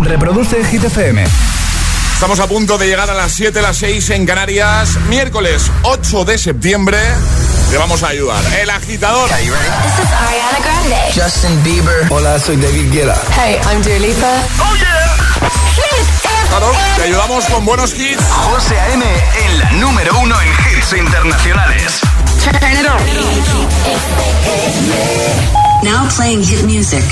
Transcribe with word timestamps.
Reproduce 0.00 0.64
Hit 0.64 0.84
FM. 0.84 1.22
Estamos 2.14 2.40
a 2.40 2.46
punto 2.46 2.78
de 2.78 2.86
llegar 2.86 3.10
a 3.10 3.14
las 3.14 3.32
7, 3.32 3.60
las 3.60 3.76
6 3.78 4.10
en 4.10 4.24
Canarias. 4.26 4.96
Miércoles 5.08 5.70
8 5.82 6.24
de 6.24 6.38
septiembre. 6.38 6.98
Te 7.70 7.76
vamos 7.76 8.02
a 8.02 8.08
ayudar. 8.08 8.42
El 8.60 8.70
agitador. 8.70 9.28
This 9.28 9.48
is 9.48 9.52
Ariana 10.12 10.58
Grande. 10.62 10.96
Justin 11.14 11.62
Bieber. 11.62 12.06
Hola, 12.10 12.38
soy 12.38 12.56
David 12.56 12.90
Guetta. 12.92 13.16
Hey, 13.36 13.58
I'm 13.70 13.82
Dua 13.82 13.98
Lipa. 13.98 14.32
¡Oh, 14.60 14.74
yeah! 14.76 15.16
Claro, 16.48 16.72
te 16.96 17.02
ayudamos 17.02 17.44
con 17.46 17.64
buenos 17.66 17.92
hits. 17.98 18.22
José 18.30 18.78
A.M. 18.78 19.04
en 19.04 19.58
la 19.58 19.70
número 19.72 20.16
uno 20.18 20.34
en 20.40 20.48
hits 20.48 20.92
internacionales. 20.92 22.00
Turn 22.42 22.72
it 22.72 22.86
on. 22.86 22.96
Now 25.82 26.08
playing 26.16 26.42
hit 26.42 26.62
music. 26.64 27.04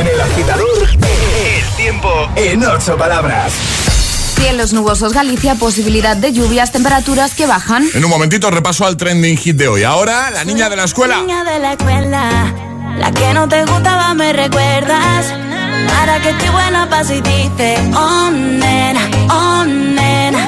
En 0.00 0.06
el 0.06 0.20
agitador, 0.20 0.88
El 0.90 1.76
tiempo 1.76 2.08
en 2.36 2.64
ocho 2.64 2.96
palabras. 2.96 3.52
Cielos 4.36 4.72
nubosos 4.72 5.12
Galicia, 5.12 5.54
posibilidad 5.54 6.16
de 6.16 6.32
lluvias, 6.32 6.72
temperaturas 6.72 7.34
que 7.34 7.46
bajan. 7.46 7.86
En 7.94 8.04
un 8.04 8.10
momentito 8.10 8.50
repaso 8.50 8.86
al 8.86 8.96
trending 8.96 9.36
hit 9.36 9.56
de 9.56 9.68
hoy. 9.68 9.84
Ahora, 9.84 10.30
la 10.30 10.44
niña 10.44 10.68
de 10.68 10.76
la 10.76 10.84
escuela. 10.84 11.20
Niña 11.20 11.44
de 11.44 11.58
la 11.60 11.72
escuela, 11.72 12.54
la 12.98 13.12
que 13.12 13.34
no 13.34 13.48
te 13.48 13.64
gustaba 13.64 14.14
me 14.14 14.32
recuerdas. 14.32 15.26
Ahora 15.98 16.20
que 16.20 16.30
estoy 16.30 16.48
buena 16.48 16.88
pa' 16.88 17.04
si 17.04 17.20
dices, 17.20 17.80
oh 17.94 18.30
nena, 18.30 19.08
oh 19.30 19.64
nena. 19.64 20.46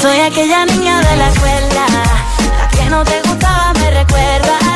Soy 0.00 0.18
aquella 0.20 0.66
niña 0.66 1.00
de 1.00 1.16
la 1.16 1.28
escuela, 1.28 1.86
la 2.58 2.68
que 2.68 2.90
no 2.90 3.04
te 3.04 3.20
gustaba 3.22 3.72
me 3.74 3.90
recuerdas. 3.90 4.69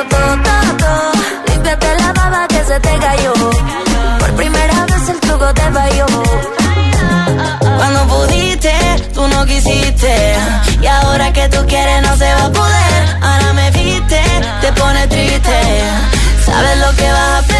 Tengo 0.00 0.08
todo, 0.08 0.42
todo, 0.42 0.76
todo. 0.76 1.12
Límpiate 1.48 1.94
la 1.98 2.12
baba 2.12 2.48
que 2.48 2.64
se 2.64 2.80
te 2.80 2.98
cayó. 2.98 3.32
Por 4.18 4.32
primera 4.34 4.86
vez 4.86 5.08
el 5.08 5.20
truco 5.20 5.52
te 5.54 5.62
falló. 5.72 6.06
Cuando 7.60 8.06
pudiste, 8.06 8.72
tú 9.14 9.26
no 9.28 9.44
quisiste. 9.46 10.36
Y 10.80 10.86
ahora 10.86 11.32
que 11.32 11.48
tú 11.48 11.66
quieres, 11.66 12.02
no 12.02 12.16
se 12.16 12.32
va 12.32 12.44
a 12.44 12.52
poder. 12.52 13.16
Ahora 13.22 13.52
me 13.52 13.70
viste, 13.70 14.20
te 14.60 14.72
pone 14.72 15.06
triste. 15.08 15.58
Sabes 16.46 16.78
lo 16.78 16.96
que 16.96 17.12
vas 17.12 17.44
a 17.44 17.46
perder. 17.46 17.59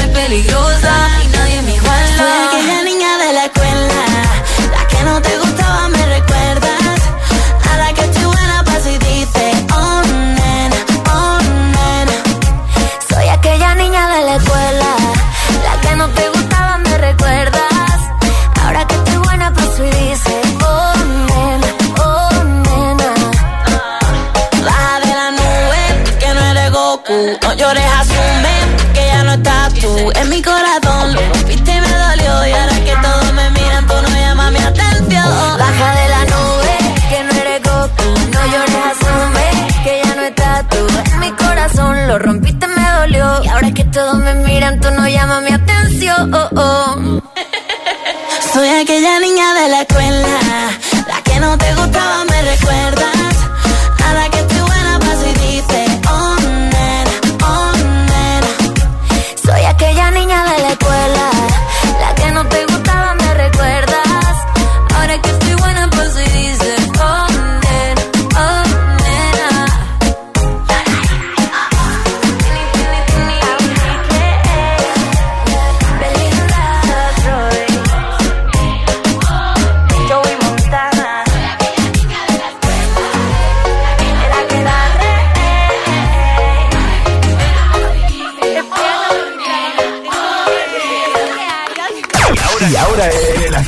peligrosa 0.13 1.00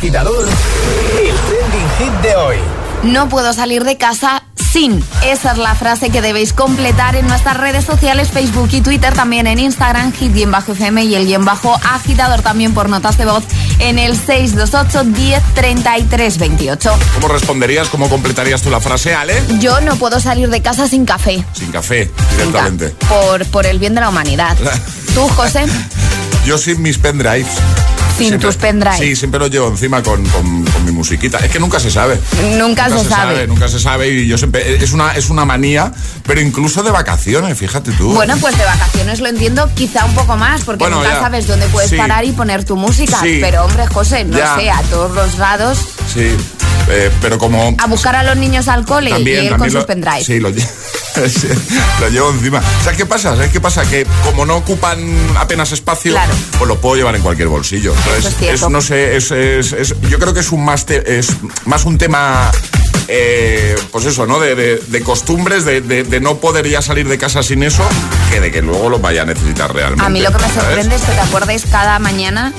agitador, 0.03 0.46
el 0.46 1.36
trending 1.47 1.90
hit 1.97 2.14
de 2.22 2.36
hoy. 2.36 2.58
No 3.03 3.30
puedo 3.30 3.53
salir 3.53 3.86
de 3.86 3.96
casa 3.96 4.44
sin. 4.58 5.02
Esa 5.24 5.53
es 5.53 5.58
la 5.58 5.75
frase 5.75 6.09
que 6.09 6.22
debéis 6.22 6.52
completar 6.52 7.16
en 7.16 7.25
nuestras 7.25 7.56
redes 7.56 7.86
sociales, 7.86 8.30
Facebook 8.30 8.68
y 8.74 8.81
Twitter, 8.81 9.14
también 9.14 9.47
en 9.47 9.59
Instagram, 9.59 10.12
hit-fm 10.12 11.06
y 11.06 11.16
el 11.16 11.25
guion 11.25 11.46
bajo 11.46 11.74
agitador 11.86 12.41
también 12.41 12.74
por 12.74 12.90
notas 12.90 13.18
de 13.18 13.24
voz 13.24 13.46
en 13.80 13.97
el 13.97 14.18
628 14.18 15.06
10 15.06 15.41
33 15.56 16.38
28. 16.38 16.91
¿Cómo 17.14 17.29
responderías? 17.29 17.88
¿Cómo 17.88 18.09
completarías 18.09 18.61
tú 18.61 18.70
la 18.70 18.82
frase, 18.82 19.16
Ale? 19.16 19.41
Yo 19.61 19.79
no 19.79 19.96
puedo 19.96 20.20
salir 20.20 20.49
de 20.49 20.61
casa 20.61 20.85
sin 20.90 21.06
café. 21.06 21.46
Sin 21.53 21.72
café, 21.72 22.11
directamente. 22.32 22.90
Por, 23.08 23.46
por 23.46 23.66
el 23.66 23.79
bien 23.79 23.96
de 23.96 24.02
la 24.02 24.09
humanidad. 24.09 24.58
¿Tú, 25.14 25.29
José? 25.29 25.64
Yo 26.46 26.58
sin 26.58 26.82
mis 26.82 26.97
pendrives. 26.97 27.47
Sin 28.17 28.39
tus 28.39 28.55
pendrives. 28.57 28.99
Sí, 28.99 29.15
siempre 29.15 29.39
los 29.39 29.49
llevo 29.49 29.67
encima 29.69 30.01
con, 30.03 30.23
con- 30.27 30.63
con 30.65 30.85
mi 30.85 30.91
musiquita. 30.91 31.39
Es 31.39 31.51
que 31.51 31.59
nunca 31.59 31.79
se 31.79 31.89
sabe. 31.91 32.19
Nunca, 32.57 32.89
se, 32.89 33.03
sabe. 33.07 33.47
Nunca 33.47 33.67
se 33.67 33.79
sabe 33.79 34.09
y 34.09 34.27
yo 34.27 34.37
siempre... 34.37 34.83
Es 34.83 34.91
una, 34.93 35.11
es 35.15 35.29
una 35.29 35.45
manía, 35.45 35.91
pero 36.25 36.39
incluso 36.41 36.83
de 36.83 36.91
vacaciones, 36.91 37.57
fíjate 37.57 37.91
tú. 37.93 38.13
Bueno, 38.13 38.35
pues 38.37 38.57
de 38.57 38.63
vacaciones 38.63 39.19
lo 39.19 39.27
entiendo 39.29 39.69
quizá 39.75 40.05
un 40.05 40.13
poco 40.13 40.37
más, 40.37 40.61
porque 40.63 40.79
Bueno, 40.83 40.97
nunca 40.97 41.09
ya. 41.13 41.19
sabes 41.19 41.47
dónde 41.47 41.67
puedes 41.67 41.89
Sí. 41.89 41.97
parar 41.97 42.23
y 42.25 42.31
poner 42.31 42.63
tu 42.63 42.75
música. 42.75 43.19
Sí. 43.21 43.39
Pero 43.41 43.65
hombre, 43.65 43.87
José, 43.87 44.23
no 44.25 44.37
Ya. 44.37 44.55
sé, 44.57 44.69
a 44.69 44.81
todos 44.83 45.11
los 45.11 45.37
lados, 45.37 45.79
Sí, 46.13 46.27
eh, 46.90 47.12
pero 47.22 47.38
como... 47.38 47.76
a 47.78 47.88
buscar 47.88 48.16
a 48.16 48.24
los 48.24 48.35
niños 48.38 48.68
al 48.68 48.85
cole 48.85 49.09
también, 49.12 49.35
y 49.38 49.40
él 49.47 49.50
también 49.50 49.72
con 49.74 49.80
sus 49.82 49.85
pendrives. 49.88 50.26
Sí, 50.26 50.40
lo, 50.40 50.50
lo 52.02 52.09
llevo 52.09 52.32
encima. 52.32 52.62
¿Sabes 52.84 52.97
qué 52.97 53.06
pasa? 53.06 53.35
¿Sabes 53.35 53.52
qué 53.52 53.62
pasa? 53.62 53.84
Que 53.90 54.06
como 54.24 54.46
no 54.46 54.56
ocupan 54.58 55.00
apenas 55.38 55.72
espacio, 55.72 56.12
Claro. 56.12 56.34
pues 56.58 56.68
lo 56.68 56.80
puedo 56.80 56.96
llevar 56.96 57.16
en 57.16 57.22
cualquier 57.22 57.47
bolsillo. 57.47 57.94
Entonces, 57.96 58.26
es 58.26 58.38
cierto. 58.38 58.70
no 58.70 58.82
sé, 58.82 59.16
es, 59.16 59.32
es- 59.32 59.74
es- 59.74 59.96
yo 60.09 60.20
creo 60.20 60.34
que 60.34 60.40
es 60.41 60.52
un 60.52 60.64
más, 60.66 60.85
te- 60.85 61.18
es 61.20 61.28
más 61.66 61.85
un 61.85 61.97
tema, 61.97 62.52
eh, 63.08 63.76
pues 63.91 64.06
eso, 64.06 64.26
¿no? 64.26 64.40
De, 64.40 64.56
de- 64.56 64.78
de 64.88 65.02
costumbres, 65.02 65.66
de, 65.66 65.82
no 66.22 66.38
poder 66.38 66.68
ya 66.68 66.82
salir 66.82 67.08
de 67.08 67.18
casa 67.18 67.44
sin 67.44 67.64
eso, 67.64 67.84
que 68.32 68.40
de 68.40 68.52
que 68.52 68.62
luego 68.62 68.90
lo 68.90 69.00
vaya 69.00 69.22
a 69.22 69.26
necesitar 69.26 69.74
realmente. 69.74 70.03
A 70.06 70.09
mí 70.09 70.22
lo 70.22 70.32
que 70.32 70.38
me 70.40 70.50
¿sabes? 70.50 70.64
sorprende 70.64 70.96
es 70.96 71.02
que 71.03 71.12
te 71.12 71.20
acuerdes 71.20 71.64
cada 71.70 72.00
mañana 72.00 72.53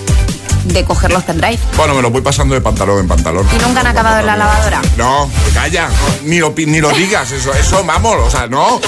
de 0.64 0.84
coger 0.84 1.12
los 1.12 1.22
pendrive. 1.22 1.58
Bueno, 1.76 1.94
me 1.94 2.02
lo 2.02 2.10
voy 2.10 2.22
pasando 2.22 2.54
de 2.54 2.60
pantalón 2.60 3.00
en 3.00 3.08
pantalón. 3.08 3.46
¿Y 3.54 3.62
nunca 3.62 3.80
han 3.80 3.86
acabado 3.86 4.20
en 4.20 4.26
la 4.26 4.36
lavadora? 4.36 4.82
No, 4.96 5.30
calla, 5.52 5.88
no, 5.88 6.28
ni, 6.28 6.38
lo, 6.38 6.54
ni 6.56 6.80
lo 6.80 6.90
digas, 6.90 7.30
eso, 7.32 7.52
eso, 7.52 7.84
vamos, 7.84 8.16
o 8.16 8.30
sea, 8.30 8.46
no. 8.46 8.80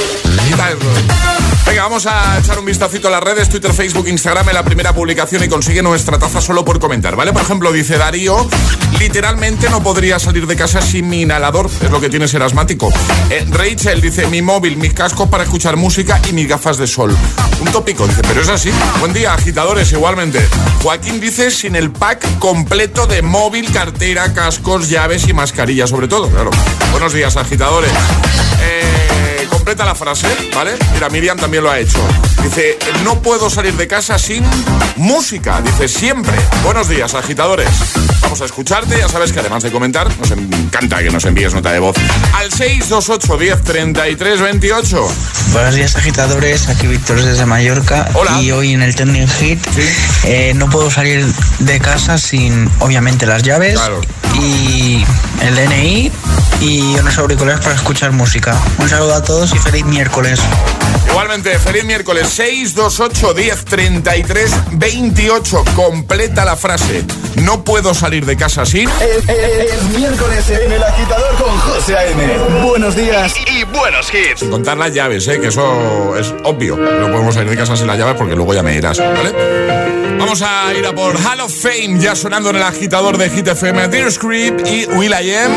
Quita 0.48 0.70
eso. 0.70 1.55
Venga, 1.66 1.82
vamos 1.82 2.06
a 2.06 2.38
echar 2.38 2.60
un 2.60 2.64
vistacito 2.64 3.08
a 3.08 3.10
las 3.10 3.22
redes, 3.22 3.48
Twitter, 3.48 3.72
Facebook, 3.72 4.06
Instagram 4.06 4.48
en 4.48 4.54
la 4.54 4.62
primera 4.62 4.94
publicación 4.94 5.42
y 5.42 5.48
consigue 5.48 5.82
nuestra 5.82 6.16
taza 6.16 6.40
solo 6.40 6.64
por 6.64 6.78
comentar, 6.78 7.16
¿vale? 7.16 7.32
Por 7.32 7.42
ejemplo, 7.42 7.72
dice 7.72 7.98
Darío, 7.98 8.48
literalmente 9.00 9.68
no 9.68 9.82
podría 9.82 10.20
salir 10.20 10.46
de 10.46 10.54
casa 10.54 10.80
sin 10.80 11.08
mi 11.08 11.22
inhalador, 11.22 11.68
es 11.82 11.90
lo 11.90 12.00
que 12.00 12.08
tiene 12.08 12.28
ser 12.28 12.44
asmático. 12.44 12.88
Eh, 13.30 13.44
Rachel 13.50 14.00
dice, 14.00 14.28
mi 14.28 14.42
móvil, 14.42 14.76
mis 14.76 14.94
cascos 14.94 15.28
para 15.28 15.42
escuchar 15.42 15.76
música 15.76 16.20
y 16.28 16.32
mis 16.32 16.48
gafas 16.48 16.78
de 16.78 16.86
sol. 16.86 17.16
Un 17.60 17.66
tópico, 17.72 18.06
dice, 18.06 18.22
pero 18.22 18.42
es 18.42 18.48
así. 18.48 18.70
Buen 19.00 19.12
día, 19.12 19.34
agitadores, 19.34 19.90
igualmente. 19.90 20.46
Joaquín 20.84 21.20
dice, 21.20 21.50
sin 21.50 21.74
el 21.74 21.90
pack 21.90 22.38
completo 22.38 23.08
de 23.08 23.22
móvil, 23.22 23.72
cartera, 23.72 24.32
cascos, 24.32 24.88
llaves 24.88 25.26
y 25.26 25.32
mascarilla, 25.32 25.88
sobre 25.88 26.06
todo, 26.06 26.28
claro. 26.30 26.50
Buenos 26.92 27.12
días, 27.12 27.36
agitadores. 27.36 27.90
Eh, 28.62 29.48
completa 29.66 29.84
la 29.84 29.96
frase, 29.96 30.28
¿vale? 30.54 30.76
Mira, 30.94 31.08
Miriam 31.08 31.36
también 31.36 31.64
lo 31.64 31.70
ha 31.72 31.80
hecho. 31.80 31.98
Dice, 32.40 32.78
no 33.02 33.20
puedo 33.20 33.50
salir 33.50 33.74
de 33.74 33.88
casa 33.88 34.16
sin 34.16 34.44
música. 34.94 35.60
Dice, 35.60 35.88
siempre. 35.88 36.36
Buenos 36.62 36.88
días, 36.88 37.16
agitadores. 37.16 37.68
Vamos 38.26 38.40
a 38.40 38.44
escucharte. 38.46 38.98
Ya 38.98 39.08
sabes 39.08 39.30
que 39.32 39.38
además 39.38 39.62
de 39.62 39.70
comentar, 39.70 40.08
nos 40.18 40.32
encanta 40.32 40.98
que 40.98 41.10
nos 41.10 41.24
envíes 41.26 41.54
nota 41.54 41.70
de 41.70 41.78
voz 41.78 41.94
al 42.34 42.50
628 42.50 43.36
10 43.38 43.62
33 43.62 44.40
28. 44.40 45.08
Buenos 45.52 45.74
días 45.76 45.94
agitadores, 45.94 46.68
aquí 46.68 46.88
Víctor 46.88 47.22
desde 47.22 47.46
Mallorca 47.46 48.08
Hola. 48.14 48.42
y 48.42 48.50
hoy 48.50 48.72
en 48.72 48.82
el 48.82 48.96
Trending 48.96 49.28
Hit 49.28 49.60
eh, 50.24 50.52
no 50.56 50.68
puedo 50.68 50.90
salir 50.90 51.24
de 51.60 51.78
casa 51.78 52.18
sin 52.18 52.68
obviamente 52.80 53.26
las 53.26 53.44
llaves 53.44 53.74
Claro. 53.74 54.00
y 54.40 55.04
el 55.42 55.54
DNI 55.54 56.10
y 56.62 56.80
unos 56.98 57.16
auriculares 57.18 57.60
para 57.62 57.76
escuchar 57.76 58.10
música. 58.10 58.60
Un 58.78 58.88
saludo 58.88 59.14
a 59.14 59.22
todos 59.22 59.54
y 59.54 59.58
feliz 59.58 59.84
miércoles. 59.84 60.40
Igualmente, 61.08 61.56
feliz 61.60 61.84
miércoles 61.84 62.28
628 62.28 63.34
10 63.34 63.64
33 63.66 64.50
28. 64.72 65.64
Completa 65.76 66.44
la 66.44 66.56
frase. 66.56 67.04
No 67.36 67.62
puedo 67.64 67.94
salir 67.94 68.15
de 68.24 68.36
casa 68.36 68.64
sin. 68.64 68.88
Es, 68.88 69.28
es- 69.28 69.72
es 69.72 69.82
miércoles 69.98 70.48
en 70.50 70.72
el 70.72 70.82
agitador 70.82 71.34
con 71.36 71.58
José 71.58 71.96
A.M. 71.96 72.38
Buenos 72.66 72.96
días. 72.96 73.34
Y, 73.50 73.58
y 73.58 73.64
buenos 73.64 74.08
hits. 74.14 74.40
Sin 74.40 74.50
contar 74.50 74.76
las 74.78 74.92
llaves, 74.94 75.26
¿eh? 75.28 75.40
que 75.40 75.48
eso 75.48 76.16
es 76.16 76.32
obvio. 76.44 76.76
No 76.76 77.10
podemos 77.10 77.34
salir 77.34 77.50
de 77.50 77.56
casa 77.56 77.76
sin 77.76 77.86
las 77.86 77.98
llaves 77.98 78.14
porque 78.16 78.34
luego 78.34 78.54
ya 78.54 78.62
me 78.62 78.74
irás, 78.74 78.98
¿vale? 78.98 79.32
Vamos 80.18 80.40
a 80.42 80.72
ir 80.74 80.86
a 80.86 80.92
por 80.94 81.14
Hall 81.16 81.40
of 81.40 81.52
Fame, 81.52 81.98
ya 82.00 82.14
sonando 82.16 82.50
en 82.50 82.56
el 82.56 82.62
agitador 82.62 83.18
de 83.18 83.28
Hit 83.28 83.48
FM, 83.48 83.88
Dear 83.88 84.10
Script 84.10 84.66
y 84.66 84.86
Will 84.86 85.12
I 85.12 85.34
Am. 85.34 85.52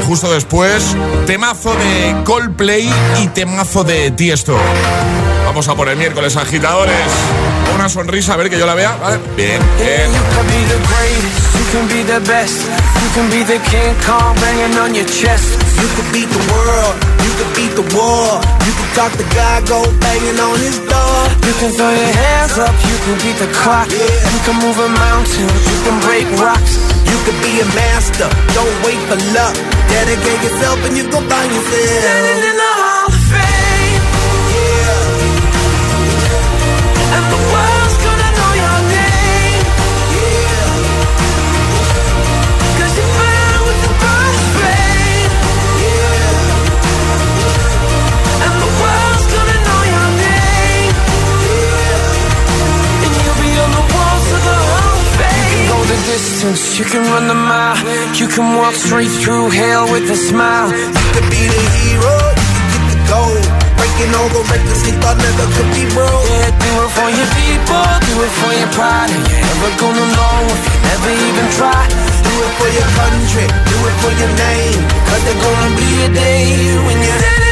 Y 0.00 0.06
justo 0.06 0.32
después, 0.32 0.96
temazo 1.26 1.72
de 1.74 2.16
Coldplay 2.24 2.90
y 3.22 3.28
temazo 3.28 3.84
de 3.84 4.10
Tiesto. 4.10 4.56
Vamos 5.44 5.68
a 5.68 5.74
por 5.76 5.88
el 5.88 5.96
miércoles, 5.96 6.36
agitadores. 6.36 6.94
Una 7.74 7.88
sonrisa, 7.88 8.34
a 8.34 8.36
ver 8.36 8.50
que 8.50 8.58
yo 8.58 8.66
la 8.66 8.74
vea, 8.74 8.96
¿vale? 9.00 9.18
Bien, 9.36 9.60
bien. 9.78 10.10
You 10.12 10.22
can 10.34 10.46
be 10.46 10.60
the 10.68 10.80
greatest, 10.86 11.38
you 11.56 11.64
can 11.72 11.84
be 11.88 12.00
the 12.04 12.20
best. 12.30 12.58
You 13.02 13.08
can 13.14 13.26
be 13.30 13.42
the 13.44 13.58
King 13.70 13.94
Kong 14.06 14.34
banging 14.40 14.78
on 14.78 14.94
your 14.94 15.06
chest. 15.06 15.58
You 15.80 15.88
could 15.96 16.08
beat 16.12 16.28
the 16.30 16.42
world, 16.52 16.94
you 17.24 17.32
could 17.38 17.52
beat 17.56 17.74
the 17.74 17.86
war. 17.96 18.40
You 18.66 18.72
could 18.76 18.92
talk 18.94 19.12
the 19.18 19.26
guy, 19.34 19.60
go 19.66 19.82
banging 19.98 20.38
on 20.38 20.58
his 20.60 20.78
door. 20.86 21.18
You 21.42 21.54
can 21.58 21.70
throw 21.74 21.90
your 21.90 22.12
hands 22.12 22.58
up, 22.58 22.74
you 22.86 22.96
can 23.04 23.16
beat 23.24 23.38
the 23.40 23.50
clock. 23.58 23.88
You 23.90 24.40
can 24.46 24.56
move 24.62 24.78
a 24.78 24.88
mountain, 24.88 25.48
you 25.48 25.78
can 25.82 25.96
break 26.06 26.26
rocks. 26.38 26.78
You 27.08 27.16
could 27.24 27.38
be 27.42 27.60
a 27.60 27.66
master, 27.74 28.28
don't 28.54 28.76
wait 28.84 29.00
for 29.08 29.18
luck. 29.34 29.54
Dedicate 29.90 30.40
yourself 30.44 30.78
and 30.86 30.96
you 30.96 31.04
go 31.10 31.18
find 31.26 31.50
yourself. 31.50 31.88
Standing 31.98 32.42
in 32.46 32.56
the 32.56 32.72
Hall 32.78 33.01
You 55.42 55.58
can 55.58 55.68
go 55.68 55.78
the 55.84 55.98
distance, 56.06 56.78
you 56.78 56.84
can 56.84 57.02
run 57.12 57.28
the 57.28 57.34
mile. 57.34 57.76
You 58.16 58.26
can 58.26 58.56
walk 58.56 58.74
straight 58.74 59.10
through 59.10 59.50
hell 59.50 59.90
with 59.92 60.10
a 60.10 60.16
smile. 60.16 60.70
You 60.70 61.06
could 61.14 61.28
be 61.30 61.46
the 61.46 61.62
hero, 61.76 62.14
you 62.52 62.64
get 62.72 62.84
the 62.90 62.98
gold. 63.08 63.61
Breaking 63.92 64.14
all 64.16 64.28
the 64.32 64.40
records 64.48 64.82
they 64.88 64.96
thought 65.04 65.20
never 65.20 65.46
could 65.52 65.68
be 65.76 65.84
broke. 65.92 66.24
Yeah, 66.24 66.48
do 66.48 66.70
it 66.80 66.90
for 66.96 67.08
your 67.12 67.28
people, 67.36 67.84
do 68.08 68.14
it 68.24 68.32
for 68.40 68.52
your 68.56 68.70
pride. 68.72 69.12
And 69.12 69.20
you're 69.28 69.44
never 69.44 69.68
gonna 69.76 70.06
know 70.16 70.36
if 70.48 70.60
you 70.64 70.76
never 70.80 71.12
even 71.12 71.46
try. 71.52 71.82
Do 72.24 72.32
it 72.32 72.52
for 72.56 72.70
your 72.72 72.88
country, 72.96 73.46
do 73.68 73.76
it 73.84 73.96
for 74.00 74.12
your 74.16 74.32
name. 74.32 74.80
Cause 75.12 75.22
there's 75.28 75.40
gonna 75.44 75.76
be 75.76 75.90
a 76.04 76.08
day 76.08 76.72
when 76.88 76.96
you're 77.04 77.51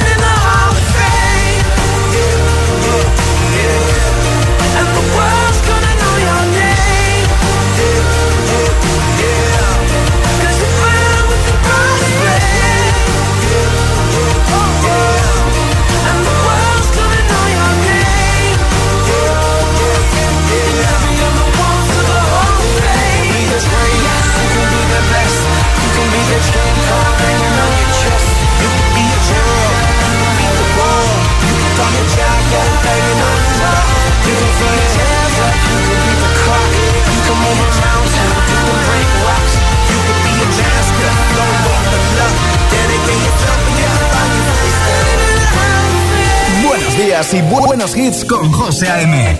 Días 47.21 47.33
y 47.33 47.41
bu- 47.41 47.65
buenos 47.65 47.95
hits 47.95 48.25
con 48.25 48.51
José 48.51 48.89
A.M. 48.89 49.37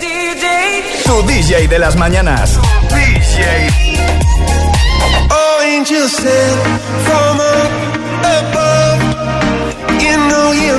Tu 1.04 1.22
DJ 1.26 1.66
de 1.68 1.78
las 1.78 1.96
mañanas. 1.96 2.58
DJ. 2.88 3.68
Oh, 5.30 5.60
angels 5.64 6.12
sent 6.12 6.60
from 7.04 7.40
up 7.40 7.70
above. 8.40 9.00
You 10.00 10.16
know 10.28 10.52
you 10.52 10.78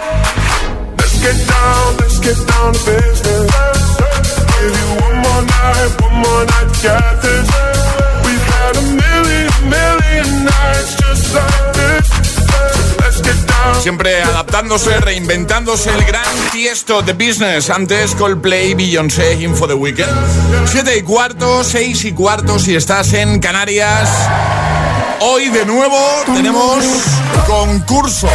To. 1.21 1.61
Siempre 13.81 14.21
adaptándose, 14.21 14.95
reinventándose 14.99 15.89
el 15.89 16.03
gran 16.05 16.23
tiesto 16.51 17.01
de 17.01 17.13
business. 17.13 17.71
Antes 17.71 18.13
Coldplay, 18.13 18.75
Beyoncé, 18.75 19.33
Info 19.41 19.67
the 19.67 19.73
Weekend. 19.73 20.11
Siete 20.67 20.97
y 20.97 21.01
cuarto, 21.01 21.63
seis 21.63 22.05
y 22.05 22.11
cuarto 22.11 22.59
si 22.59 22.75
estás 22.75 23.13
en 23.13 23.39
Canarias. 23.39 24.07
Hoy 25.23 25.49
de 25.49 25.67
nuevo 25.67 25.95
tenemos 26.25 26.83
concurso, 27.45 28.27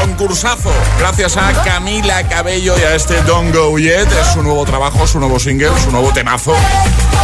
concursazo. 0.00 0.72
Gracias 0.98 1.36
a 1.36 1.52
Camila 1.62 2.28
Cabello 2.28 2.74
y 2.76 2.82
a 2.82 2.96
este 2.96 3.22
Don't 3.22 3.54
Go 3.54 3.78
Yet. 3.78 4.08
Es 4.10 4.32
su 4.34 4.42
nuevo 4.42 4.64
trabajo, 4.64 5.06
su 5.06 5.20
nuevo 5.20 5.38
single, 5.38 5.70
su 5.84 5.92
nuevo 5.92 6.12
temazo. 6.12 6.52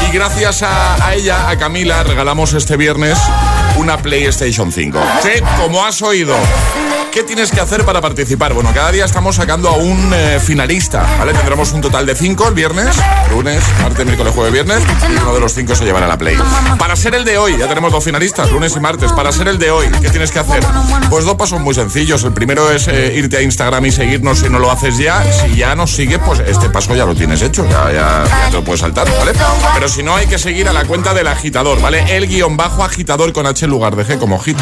Y 0.09 0.13
gracias 0.15 0.63
a, 0.63 1.15
ella, 1.15 1.49
a 1.49 1.59
Camila, 1.59 2.05
regalamos 2.05 2.53
este 2.53 2.77
viernes 2.77 3.19
una 3.77 3.99
PlayStation 3.99 4.71
5. 4.71 5.01
Sí, 5.21 5.31
como 5.61 5.85
has 5.85 6.01
oído. 6.01 6.37
¿Qué 7.13 7.23
tienes 7.23 7.51
que 7.51 7.61
hacer 7.61 7.85
para 7.85 8.01
participar? 8.01 8.55
Bueno, 8.55 8.71
cada 8.73 8.91
día 8.91 9.05
estamos 9.05 9.37
sacando 9.37 9.69
a 9.69 9.77
un 9.77 10.13
eh, 10.15 10.41
finalista, 10.41 11.03
¿vale? 11.19 11.35
Tendremos 11.35 11.71
un 11.73 11.83
total 11.83 12.07
de 12.07 12.15
cinco 12.15 12.49
el 12.49 12.55
viernes, 12.55 12.97
lunes, 13.31 13.63
martes, 13.83 14.07
miércoles, 14.07 14.33
jueves, 14.35 14.51
viernes, 14.51 14.83
y 15.11 15.17
uno 15.21 15.35
de 15.35 15.41
los 15.41 15.53
cinco 15.53 15.75
se 15.75 15.85
llevará 15.85 16.07
la 16.07 16.17
Play. 16.17 16.39
Para 16.79 16.97
ser 16.97 17.15
el 17.15 17.27
de 17.27 17.37
hoy, 17.37 17.59
ya 17.59 17.69
tenemos 17.69 17.93
dos 17.93 18.03
finalistas, 18.03 18.51
lunes 18.51 18.75
y 18.77 18.81
martes. 18.81 19.13
Para 19.13 19.31
ser 19.31 19.49
el 19.49 19.59
de 19.59 19.71
hoy, 19.71 19.89
¿qué 20.01 20.09
tienes 20.09 20.33
que 20.33 20.39
hacer? 20.39 20.65
Pues 21.11 21.27
dos 21.27 21.35
pasos 21.35 21.61
muy 21.61 21.75
sencillos. 21.75 22.25
El 22.25 22.33
primero 22.33 22.71
es 22.73 22.89
eh, 22.89 23.13
irte 23.15 23.37
a 23.37 23.43
Instagram 23.43 23.85
y 23.85 23.93
seguirnos 23.93 24.39
si 24.39 24.49
no 24.49 24.59
lo 24.59 24.71
haces 24.71 24.97
ya. 24.97 25.23
Si 25.31 25.57
ya 25.57 25.75
nos 25.75 25.91
sigues, 25.91 26.19
pues 26.25 26.41
este 26.41 26.71
paso 26.71 26.97
ya 26.97 27.05
lo 27.05 27.15
tienes 27.15 27.43
hecho, 27.43 27.67
ya, 27.69 27.93
ya, 27.93 28.25
ya 28.25 28.47
te 28.47 28.53
lo 28.53 28.65
puedes 28.65 28.81
saltar, 28.81 29.07
¿vale? 29.19 29.33
Pero 29.75 29.87
si 29.87 30.03
no, 30.03 30.17
hay 30.17 30.29
que 30.29 30.39
seguir 30.39 30.67
a 30.67 30.73
la 30.73 30.87
cuenta 30.87 31.13
del 31.13 31.29
agitador, 31.29 31.79
¿vale? 31.83 32.17
El 32.17 32.27
guion 32.27 32.57
bajo 32.57 32.83
agitador 32.83 33.35
con 33.35 33.47
H 33.47 33.67
en 33.67 33.71
lugar 33.71 33.97
de 33.97 34.07
G 34.07 34.19
como 34.19 34.39
hit. 34.39 34.57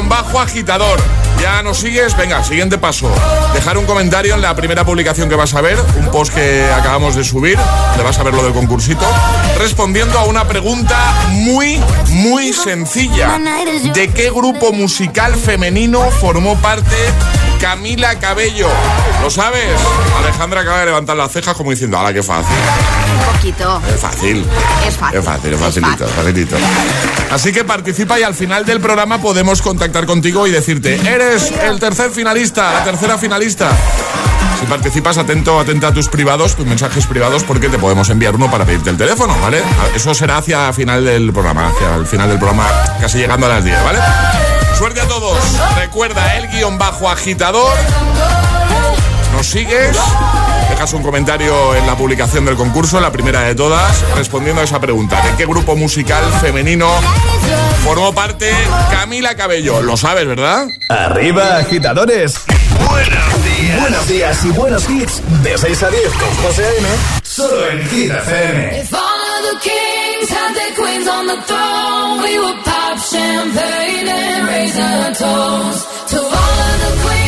Bajo 0.00 0.40
agitador. 0.40 1.00
¿Ya 1.40 1.62
nos 1.62 1.78
sigues? 1.78 2.16
Venga, 2.16 2.42
siguiente 2.44 2.76
paso. 2.76 3.10
Dejar 3.54 3.78
un 3.78 3.86
comentario 3.86 4.34
en 4.34 4.42
la 4.42 4.54
primera 4.54 4.84
publicación 4.84 5.28
que 5.28 5.34
vas 5.34 5.54
a 5.54 5.60
ver, 5.60 5.78
un 5.98 6.10
post 6.10 6.34
que 6.34 6.64
acabamos 6.70 7.14
de 7.14 7.24
subir, 7.24 7.58
le 7.96 8.02
vas 8.02 8.18
a 8.18 8.22
ver 8.22 8.34
lo 8.34 8.42
del 8.42 8.52
concursito, 8.52 9.06
respondiendo 9.58 10.18
a 10.18 10.24
una 10.24 10.46
pregunta 10.46 10.96
muy, 11.30 11.80
muy 12.10 12.52
sencilla. 12.52 13.38
¿De 13.94 14.08
qué 14.08 14.30
grupo 14.30 14.72
musical 14.72 15.34
femenino 15.34 16.10
formó 16.10 16.56
parte 16.56 16.96
Camila 17.60 18.18
Cabello? 18.18 18.68
¿Lo 19.22 19.30
sabes? 19.30 19.80
Alejandra 20.18 20.60
acaba 20.60 20.80
de 20.80 20.86
levantar 20.86 21.16
las 21.16 21.32
cejas 21.32 21.56
como 21.56 21.70
diciendo, 21.70 21.98
¡hala, 21.98 22.12
qué 22.12 22.22
fácil! 22.22 22.56
Es 23.42 24.00
fácil. 24.00 24.46
Es 24.86 24.96
fácil. 24.96 25.18
Es 25.18 25.24
fácil, 25.24 25.52
es 25.54 25.60
facilito, 25.60 26.06
facilito. 26.06 26.56
Así 27.32 27.52
que 27.52 27.64
participa 27.64 28.20
y 28.20 28.22
al 28.22 28.34
final 28.34 28.64
del 28.64 28.80
programa 28.80 29.20
podemos 29.20 29.60
contactar 29.62 30.06
contigo 30.06 30.46
y 30.46 30.52
decirte, 30.52 30.94
eres 30.94 31.50
el 31.50 31.80
tercer 31.80 32.12
finalista, 32.12 32.72
la 32.72 32.84
tercera 32.84 33.18
finalista. 33.18 33.70
Si 34.60 34.66
participas, 34.66 35.18
atento, 35.18 35.58
atenta 35.58 35.88
a 35.88 35.92
tus 35.92 36.08
privados, 36.08 36.54
tus 36.54 36.66
mensajes 36.66 37.04
privados, 37.06 37.42
porque 37.42 37.68
te 37.68 37.78
podemos 37.78 38.08
enviar 38.10 38.36
uno 38.36 38.48
para 38.48 38.64
pedirte 38.64 38.90
el 38.90 38.96
teléfono, 38.96 39.36
¿vale? 39.40 39.60
Eso 39.92 40.14
será 40.14 40.36
hacia 40.36 40.68
el 40.68 40.74
final 40.74 41.04
del 41.04 41.32
programa, 41.32 41.70
hacia 41.70 41.96
el 41.96 42.06
final 42.06 42.28
del 42.28 42.38
programa, 42.38 42.68
casi 43.00 43.18
llegando 43.18 43.46
a 43.46 43.48
las 43.48 43.64
10, 43.64 43.82
¿vale? 43.82 43.98
Suerte 44.78 45.00
a 45.00 45.08
todos. 45.08 45.38
Recuerda 45.76 46.36
el 46.36 46.46
guion 46.48 46.78
bajo 46.78 47.10
agitador. 47.10 47.76
Nos 49.34 49.48
sigues. 49.48 49.96
Dejas 50.72 50.94
un 50.94 51.02
comentario 51.02 51.74
en 51.76 51.86
la 51.86 51.94
publicación 51.94 52.46
del 52.46 52.56
concurso, 52.56 52.98
la 52.98 53.12
primera 53.12 53.42
de 53.42 53.54
todas, 53.54 54.02
respondiendo 54.16 54.62
a 54.62 54.64
esa 54.64 54.80
pregunta. 54.80 55.20
¿De 55.20 55.36
qué 55.36 55.44
grupo 55.44 55.76
musical 55.76 56.24
femenino 56.40 56.88
formó 57.84 58.14
parte 58.14 58.50
Camila 58.90 59.34
Cabello? 59.34 59.82
Lo 59.82 59.98
sabes, 59.98 60.26
¿verdad? 60.26 60.66
Arriba, 60.88 61.58
agitadores. 61.58 62.40
Buenos 62.88 63.44
días. 63.44 63.80
Buenos 63.80 64.08
días 64.08 64.44
y 64.46 64.48
buenos 64.48 64.88
hits. 64.88 65.20
De 65.42 65.58
6 65.58 65.82
a 65.82 65.90
10 65.90 66.08
con 66.14 66.36
José 66.36 66.64
A.M. 66.64 66.88
Solo 67.22 67.68
en 67.68 67.88
Hit 67.90 68.10
FM. 68.10 68.80
If 68.80 68.94
all 68.94 69.00
of 69.00 69.50
the 69.50 69.68
kings 69.68 70.30
had 70.30 70.54
their 70.54 70.74
queens 70.74 71.06
on 71.06 71.26
the 71.26 71.36
throne, 71.46 72.22
we 72.22 72.38
would 72.38 72.64
pop 72.64 72.98
champagne 72.98 74.08
and 74.08 74.48
raise 74.48 74.78
a 74.78 75.12
toast 75.18 76.08
to 76.08 76.16
all 76.16 76.24
of 76.24 76.80
the 76.80 77.02
queens 77.02 77.21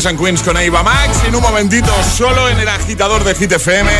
Kings 0.00 0.06
and 0.06 0.18
Queens 0.18 0.42
con 0.42 0.56
Eva 0.56 0.82
Max. 0.82 1.24
En 1.26 1.34
un 1.34 1.42
momentito, 1.42 1.92
solo 2.16 2.48
en 2.48 2.58
el 2.58 2.68
agitador 2.68 3.22
de 3.22 3.34
Hit 3.34 3.52
FM. 3.52 3.90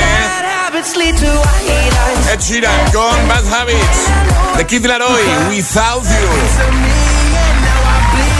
Ed 2.33 2.41
Sheeran 2.41 2.91
con 2.91 3.29
Bad 3.29 3.45
Habits. 3.53 4.09
The 4.57 4.65
Kid 4.65 4.87
Laroi, 4.87 5.21
Without 5.51 6.03
You. 6.03 6.29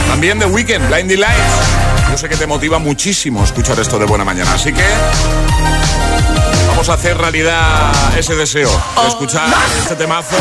También 0.09 0.39
The 0.39 0.45
Weeknd, 0.45 0.87
Blinding 0.87 1.19
Lights. 1.19 2.09
Yo 2.09 2.17
sé 2.17 2.29
que 2.29 2.35
te 2.35 2.47
motiva 2.47 2.79
muchísimo 2.79 3.43
escuchar 3.43 3.79
esto 3.79 3.99
de 3.99 4.05
buena 4.05 4.25
mañana, 4.25 4.51
así 4.53 4.73
que 4.73 4.83
hacer 6.89 7.17
realidad 7.17 7.91
ese 8.17 8.35
deseo 8.35 8.69
de 9.01 9.07
escuchar 9.07 9.47
este 9.77 9.95
temazo 9.95 10.35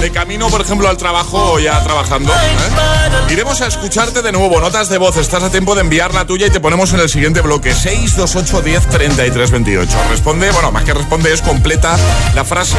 de 0.00 0.10
camino, 0.10 0.48
por 0.48 0.60
ejemplo, 0.60 0.88
al 0.88 0.96
trabajo 0.96 1.52
o 1.52 1.58
ya 1.58 1.82
trabajando. 1.82 2.32
¿eh? 2.32 3.32
Iremos 3.32 3.60
a 3.60 3.66
escucharte 3.66 4.22
de 4.22 4.32
nuevo. 4.32 4.60
Notas 4.60 4.88
de 4.88 4.98
voz, 4.98 5.16
estás 5.16 5.42
a 5.42 5.50
tiempo 5.50 5.74
de 5.74 5.82
enviar 5.82 6.14
la 6.14 6.26
tuya 6.26 6.46
y 6.46 6.50
te 6.50 6.60
ponemos 6.60 6.92
en 6.92 7.00
el 7.00 7.08
siguiente 7.08 7.40
bloque: 7.40 7.74
628 7.74 8.62
10 8.62 8.86
33 8.88 9.50
28. 9.50 9.98
Responde, 10.10 10.50
bueno, 10.50 10.72
más 10.72 10.84
que 10.84 10.94
responde, 10.94 11.32
es 11.32 11.42
completa 11.42 11.96
la 12.34 12.44
frase. 12.44 12.76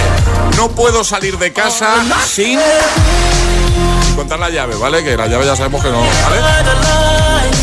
No 0.55 0.69
puedo 0.69 1.03
salir 1.03 1.37
de 1.37 1.53
casa 1.53 1.95
sin 2.25 2.59
contar 4.15 4.39
la 4.39 4.49
llave, 4.49 4.75
¿vale? 4.75 5.03
Que 5.03 5.15
la 5.15 5.27
llave 5.27 5.45
ya 5.45 5.55
sabemos 5.55 5.83
que 5.83 5.91
no, 5.91 5.99
¿vale? 5.99 6.41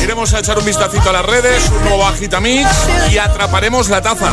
Iremos 0.02 0.32
a 0.34 0.38
echar 0.38 0.58
un 0.58 0.64
vistacito 0.64 1.10
a 1.10 1.12
las 1.12 1.24
redes, 1.24 1.70
un 1.70 1.84
nuevo 1.84 2.06
Agitamix 2.06 2.68
y 3.10 3.18
atraparemos 3.18 3.88
la 3.88 4.02
taza. 4.02 4.32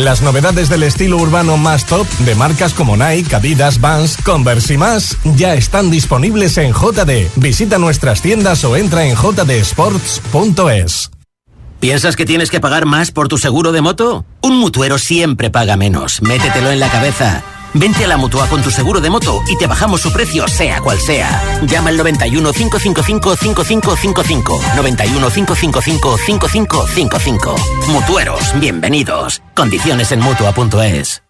Las 0.01 0.21
novedades 0.23 0.67
del 0.67 0.81
estilo 0.81 1.17
urbano 1.17 1.57
más 1.57 1.85
top 1.85 2.07
de 2.25 2.33
marcas 2.33 2.73
como 2.73 2.97
Nike, 2.97 3.35
Adidas, 3.35 3.79
Vans, 3.79 4.17
Converse 4.17 4.73
y 4.73 4.77
más 4.77 5.15
ya 5.35 5.53
están 5.53 5.91
disponibles 5.91 6.57
en 6.57 6.73
JD. 6.73 7.27
Visita 7.35 7.77
nuestras 7.77 8.23
tiendas 8.23 8.63
o 8.63 8.75
entra 8.75 9.05
en 9.05 9.15
jdsports.es. 9.15 11.11
¿Piensas 11.79 12.15
que 12.15 12.25
tienes 12.25 12.49
que 12.49 12.59
pagar 12.59 12.87
más 12.87 13.11
por 13.11 13.27
tu 13.27 13.37
seguro 13.37 13.71
de 13.71 13.81
moto? 13.81 14.25
Un 14.41 14.57
mutuero 14.57 14.97
siempre 14.97 15.51
paga 15.51 15.77
menos. 15.77 16.23
Métetelo 16.23 16.71
en 16.71 16.79
la 16.79 16.89
cabeza. 16.89 17.43
Vente 17.73 18.03
a 18.03 18.07
la 18.07 18.17
mutua 18.17 18.47
con 18.47 18.61
tu 18.61 18.69
seguro 18.69 18.99
de 18.99 19.09
moto 19.09 19.41
y 19.47 19.57
te 19.57 19.67
bajamos 19.67 20.01
su 20.01 20.11
precio, 20.11 20.47
sea 20.47 20.81
cual 20.81 20.99
sea. 20.99 21.59
Llama 21.63 21.89
al 21.89 21.97
91 21.97 22.51
555 22.51 23.35
5555. 23.35 24.61
91 24.75 25.29
555 25.29 26.17
5555. 26.17 27.55
Mutueros, 27.87 28.59
bienvenidos. 28.59 29.41
Condiciones 29.55 30.11
en 30.11 30.19
mutua.es. 30.19 31.23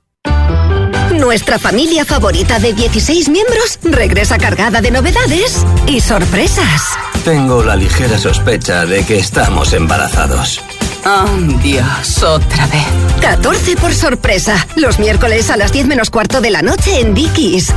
Nuestra 1.14 1.60
familia 1.60 2.06
favorita 2.06 2.58
de 2.58 2.74
16 2.74 3.30
miembros 3.30 3.80
regresa 3.84 4.38
cargada 4.38 4.82
de 4.82 4.90
novedades 4.90 5.66
y 5.86 6.00
sorpresas. 6.00 6.98
Tengo 7.24 7.64
la 7.64 7.76
ligera 7.76 8.18
sospecha 8.18 8.86
de 8.86 9.06
que 9.06 9.20
estamos 9.20 9.74
embarazados. 9.74 10.62
Oh, 11.06 11.26
Dios, 11.64 12.22
otra 12.24 12.68
vez. 12.68 12.86
14 13.22 13.76
por 13.76 13.94
sorpresa. 13.94 14.56
Los 14.76 15.00
miércoles 15.00 15.50
a 15.50 15.58
las 15.58 15.72
10 15.72 15.88
menos 15.88 16.10
cuarto 16.10 16.42
de 16.42 16.52
la 16.52 16.62
noche 16.62 17.00
en 17.00 17.14
Dickies. 17.14 17.74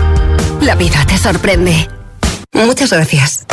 La 0.60 0.74
vida 0.74 1.04
te 1.06 1.16
sorprende. 1.16 1.88
Muchas 2.52 2.90
gracias. 2.90 3.46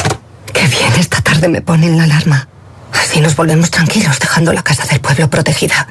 Qué 0.54 0.68
bien, 0.68 0.92
esta 1.00 1.22
tarde 1.22 1.48
me 1.48 1.62
ponen 1.62 1.98
la 1.98 2.04
alarma. 2.04 2.48
Así 2.94 3.22
nos 3.22 3.36
volvemos 3.36 3.72
tranquilos 3.72 4.20
dejando 4.20 4.52
la 4.52 4.62
casa 4.64 4.86
del 4.86 5.00
pueblo 5.00 5.30
protegida. 5.30 5.88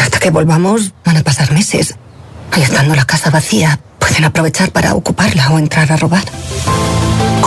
Hasta 0.00 0.18
que 0.20 0.30
volvamos 0.30 0.92
van 1.04 1.16
a 1.16 1.22
pasar 1.22 1.52
meses. 1.52 1.96
Y 2.56 2.60
estando 2.62 2.94
la 2.94 3.04
casa 3.04 3.30
vacía, 3.30 3.80
pueden 3.98 4.24
aprovechar 4.24 4.70
para 4.70 4.94
ocuparla 4.94 5.50
o 5.50 5.58
entrar 5.58 5.90
a 5.92 5.96
robar. 5.96 6.24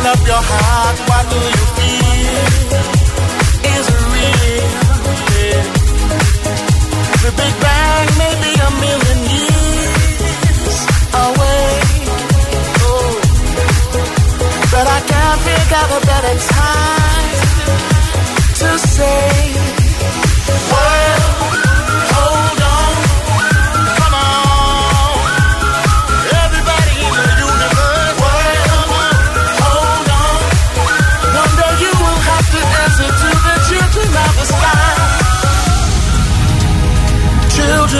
Open 0.00 0.12
up 0.12 0.26
your 0.26 0.40
heart, 0.40 0.96
what 1.10 1.28
do 1.28 1.36
you 1.36 1.64
feel? 1.76 2.72
Is 3.68 3.84
it 3.92 4.02
real? 4.16 4.68
Yeah. 5.36 5.60
The 7.20 7.30
Big 7.36 7.54
Bang 7.60 8.08
may 8.16 8.34
be 8.40 8.52
a 8.56 8.70
million 8.80 9.18
years 9.36 10.76
away. 11.26 11.68
Oh. 12.80 13.12
But 14.72 14.86
I 14.88 15.00
can't 15.12 15.40
figure 15.44 15.76
out 15.80 15.90
a 15.92 16.00
better 16.08 16.36
time 16.48 17.36
to 18.56 18.68
say, 18.96 19.52
well, 20.72 21.29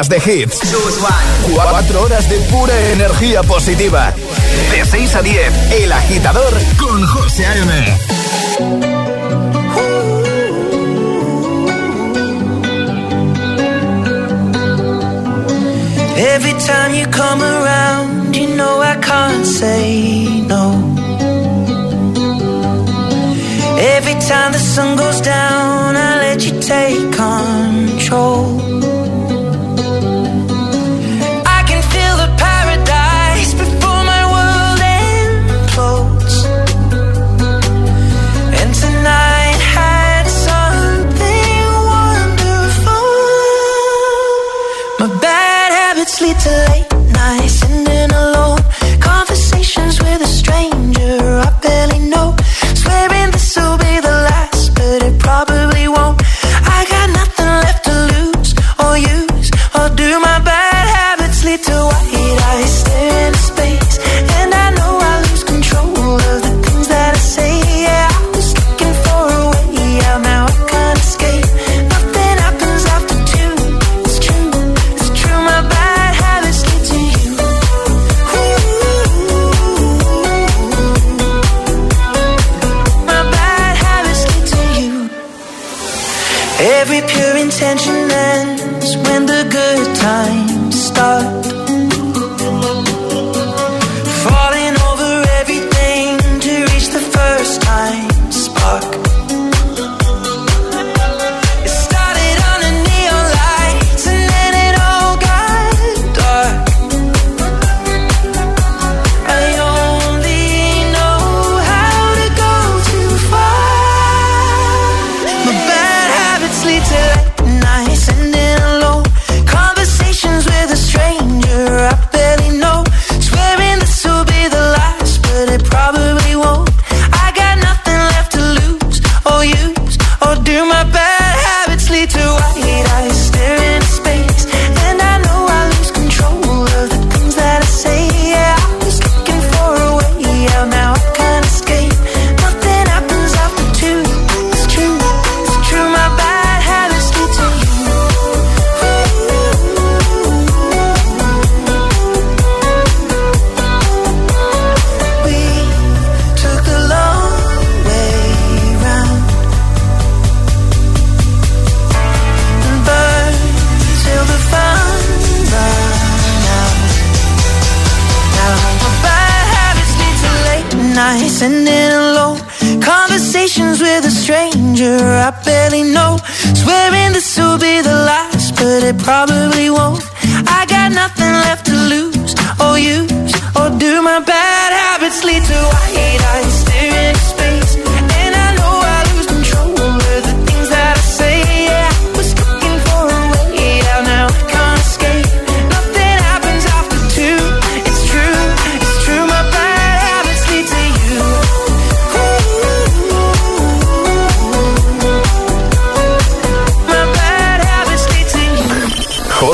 horas 0.00 0.08
de 0.08 0.16
hits. 0.16 0.60
4 1.54 2.02
horas 2.02 2.28
de 2.28 2.36
pura 2.50 2.72
energía 2.92 3.42
positiva. 3.42 4.14
De 4.70 4.84
6 4.84 5.14
a 5.14 5.22
10, 5.22 5.72
El 5.72 5.92
Agitador 5.92 6.54
con 6.78 7.06
José 7.06 7.44
A.M. 7.44 7.98
Every 16.16 16.54
time 16.54 16.94
you 16.94 17.06
come 17.10 17.42
around, 17.42 18.34
you 18.34 18.54
know 18.56 18.80
I 18.80 18.96
can't 19.02 19.44
say 19.44 20.42
no. 20.46 20.72
Every 23.96 24.14
time 24.14 24.52
the 24.52 24.58
sun 24.58 24.96
goes 24.96 25.20
down, 25.20 25.96
I 25.96 26.20
let 26.22 26.46
you 26.46 26.58
take 26.60 27.12
control. 27.12 28.59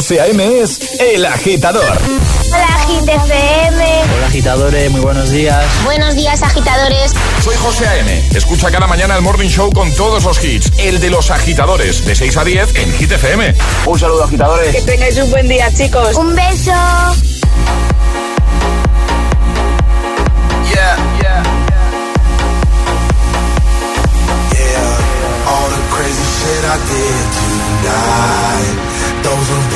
José 0.08 0.62
es 0.62 1.00
El 1.00 1.26
Agitador. 1.26 1.98
Hola, 2.46 2.66
AgitFM. 2.76 4.02
Hola, 4.14 4.26
agitadores, 4.28 4.88
muy 4.92 5.00
buenos 5.00 5.30
días. 5.30 5.64
Buenos 5.82 6.14
días, 6.14 6.40
agitadores. 6.42 7.10
Soy 7.42 7.56
José 7.56 7.88
A.M. 7.88 8.22
Escucha 8.32 8.70
cada 8.70 8.86
mañana 8.86 9.16
el 9.16 9.22
Morning 9.22 9.48
Show 9.48 9.72
con 9.72 9.92
todos 9.96 10.22
los 10.22 10.44
hits. 10.44 10.70
El 10.78 11.00
de 11.00 11.10
los 11.10 11.32
agitadores, 11.32 12.04
de 12.04 12.14
6 12.14 12.36
a 12.36 12.44
10 12.44 12.76
en 12.76 12.92
Hit 12.92 13.10
FM. 13.10 13.52
Un 13.86 13.98
saludo, 13.98 14.22
agitadores. 14.22 14.76
Que 14.76 14.82
tengáis 14.82 15.16
un 15.18 15.28
buen 15.28 15.48
día, 15.48 15.74
chicos. 15.74 16.14
Un 16.14 16.36
beso. 16.36 16.70
Yeah, 20.72 21.16
I 26.68 26.78
did 26.78 27.26
tonight. 27.38 28.86
Those 29.22 29.50
were 29.50 29.75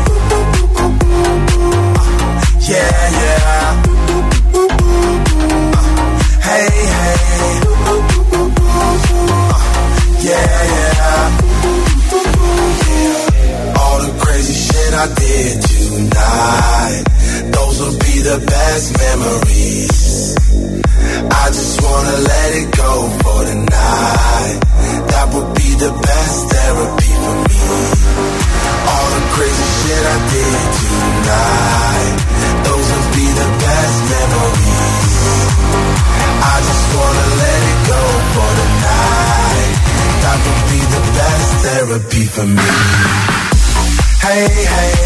yeah, 2.71 3.09
yeah. 3.21 3.49
Uh, 3.53 4.67
hey, 6.47 6.67
hey. 6.97 7.21
Uh, 9.11 9.61
yeah, 10.27 10.53
yeah. 10.75 11.21
All 13.79 13.97
the 14.05 14.11
crazy 14.23 14.53
shit 14.53 14.93
I 14.93 15.05
did 15.23 15.53
tonight. 15.71 17.03
Those 17.55 17.75
will 17.81 17.97
be 18.07 18.15
the 18.31 18.37
best 18.45 18.85
memories. 19.05 20.35
I 21.31 21.45
just 21.57 21.81
wanna 21.81 22.17
let 22.31 22.49
it 22.61 22.69
go 22.77 22.91
for 23.23 23.39
the 23.49 23.55
night. 23.55 24.59
That 25.11 25.25
would 25.33 25.49
be 25.55 25.69
the 25.85 25.91
best 26.07 26.37
therapy 26.53 27.13
for 27.23 27.35
me. 27.49 27.63
All 28.91 29.09
the 29.17 29.23
crazy 29.35 29.67
shit 29.79 30.03
I 30.05 30.17
did 30.31 30.61
tonight. 30.79 31.70
For 42.31 42.45
me. 42.45 42.61
Hey, 44.21 44.47
hey. 44.47 45.00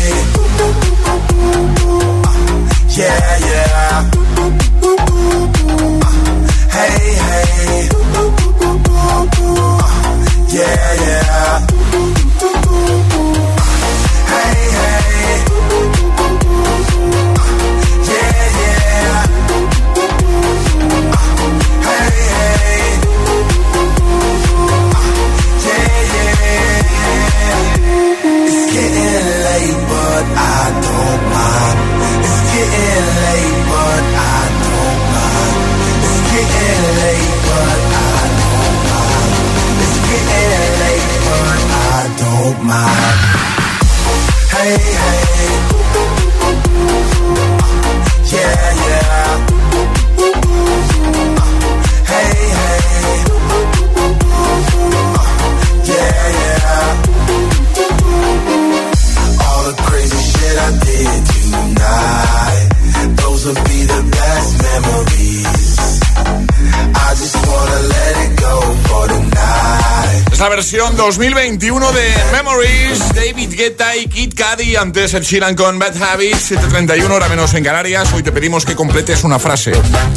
Versión 70.65 70.97
2021 70.97 71.91
de 71.91 72.11
Memories, 72.31 73.13
David 73.13 73.53
Guetta 73.55 73.95
y 73.97 74.07
Kid 74.07 74.33
Cudi. 74.33 74.75
Antes 74.75 75.13
el 75.13 75.21
Sheeran 75.21 75.53
con 75.53 75.77
Bad 75.77 76.01
Habits, 76.01 76.53
7.31 76.53 77.07
hora 77.11 77.29
menos 77.29 77.53
en 77.53 77.63
Canarias. 77.63 78.11
Hoy 78.13 78.23
te 78.23 78.31
pedimos 78.31 78.65
que 78.65 78.73
completes 78.73 79.23
una 79.23 79.37
frase. 79.37 79.73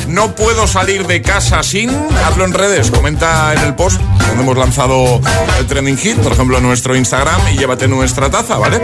No 0.06 0.34
puedo 0.34 0.66
salir 0.66 1.06
de 1.06 1.20
casa 1.20 1.62
sin... 1.62 1.90
Hazlo 2.24 2.46
en 2.46 2.54
redes, 2.54 2.90
comenta 2.90 3.52
en 3.52 3.60
el 3.60 3.74
post 3.74 4.00
hemos 4.40 4.56
lanzado 4.56 5.20
el 5.58 5.66
trending 5.66 5.96
hit, 5.96 6.16
por 6.18 6.32
ejemplo 6.32 6.60
nuestro 6.60 6.96
Instagram 6.96 7.40
y 7.52 7.58
llévate 7.58 7.88
nuestra 7.88 8.30
taza, 8.30 8.56
¿vale? 8.56 8.80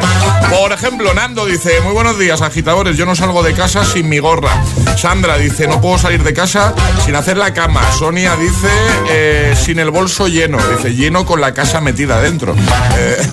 Por 0.51 0.73
ejemplo, 0.73 1.13
Nando 1.15 1.47
dice, 1.47 1.81
muy 1.83 1.93
buenos 1.93 2.19
días 2.19 2.43
agitadores, 2.43 2.97
yo 2.97 3.07
no 3.07 3.15
salgo 3.15 3.43
de 3.43 3.55
casa 3.55 3.85
sin 3.85 4.09
mi 4.09 4.19
gorra. 4.19 4.51
Sandra 4.97 5.37
dice, 5.37 5.67
no 5.67 5.81
puedo 5.81 5.99
salir 5.99 6.23
de 6.23 6.33
casa 6.33 6.75
sin 7.05 7.17
hacer 7.17 7.37
la 7.37 7.53
cama. 7.53 7.81
Sonia 7.93 8.37
dice, 8.37 8.69
eh, 9.11 9.55
sin 9.57 9.79
el 9.79 9.91
bolso 9.91 10.29
lleno, 10.29 10.59
dice, 10.59 10.95
lleno 10.95 11.25
con 11.25 11.41
la 11.41 11.55
casa 11.55 11.81
metida 11.81 12.21
dentro. 12.21 12.55
Eh, 12.97 13.29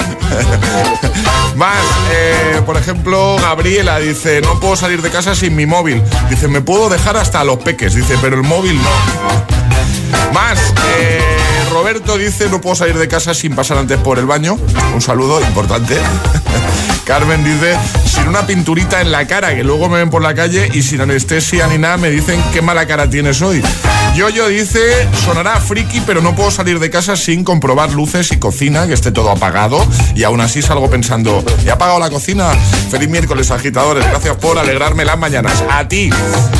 más, 1.55 1.84
eh, 2.12 2.62
por 2.65 2.77
ejemplo, 2.77 3.38
Gabriela 3.41 3.99
dice, 3.99 4.41
no 4.41 4.60
puedo 4.60 4.75
salir 4.75 5.01
de 5.01 5.10
casa 5.10 5.36
sin 5.36 5.55
mi 5.55 5.65
móvil. 5.65 6.01
Dice, 6.29 6.47
me 6.47 6.62
puedo 6.62 6.89
dejar 6.89 7.17
hasta 7.17 7.41
a 7.41 7.43
los 7.43 7.57
peques, 7.60 7.95
dice, 7.95 8.17
pero 8.21 8.36
el 8.36 8.43
móvil 8.43 8.75
no. 8.75 9.51
Más, 10.34 10.74
eh, 10.97 11.21
Roberto 11.71 12.17
dice, 12.17 12.50
no 12.50 12.62
puedo 12.62 12.76
salir 12.76 12.97
de 12.97 13.08
casa 13.08 13.34
sin 13.34 13.56
pasar 13.56 13.78
antes 13.78 13.97
por 14.00 14.19
el 14.19 14.26
baño. 14.26 14.58
Un 14.93 15.02
saludo 15.02 15.41
importante. 15.41 15.97
Carmen 17.06 17.43
dice, 17.43 17.78
sin 18.06 18.28
una 18.28 18.45
pinturita 18.45 19.02
en 19.02 19.12
la 19.12 19.28
cara, 19.28 19.56
que 19.56 19.63
luego 19.63 19.89
me 19.89 19.97
ven 19.97 20.10
por 20.10 20.21
la 20.21 20.34
calle 20.34 20.69
y 20.74 20.82
sin 20.82 21.02
anestesia 21.02 21.67
ni 21.67 21.78
nada 21.78 21.97
me 21.97 22.10
dicen 22.10 22.41
qué 22.54 22.62
mala 22.62 22.86
cara 22.86 23.10
tienes 23.10 23.41
hoy. 23.41 23.62
Yoyo 24.15 24.50
dice, 24.50 25.08
sonará 25.24 25.62
friki, 25.62 26.02
pero 26.02 26.21
no 26.21 26.36
puedo 26.36 26.52
salir 26.52 26.80
de 26.80 26.89
casa 26.89 27.15
sin 27.15 27.45
comprobar 27.45 27.93
luces 27.93 28.34
y 28.34 28.39
cocina, 28.39 28.86
que 28.86 28.93
esté 28.93 29.12
todo 29.12 29.32
apagado. 29.32 29.88
Y 30.15 30.24
aún 30.24 30.41
así 30.41 30.62
salgo 30.62 30.89
pensando, 30.89 31.41
he 31.65 31.71
apagado 31.71 31.97
la 31.97 32.10
cocina. 32.10 32.52
Feliz 32.89 33.08
miércoles, 33.08 33.52
agitadores. 33.52 34.06
Gracias 34.06 34.36
por 34.36 34.60
alegrarme 34.60 35.06
las 35.06 35.17
mañanas. 35.17 35.63
A 35.69 35.88
ti. 35.88 36.10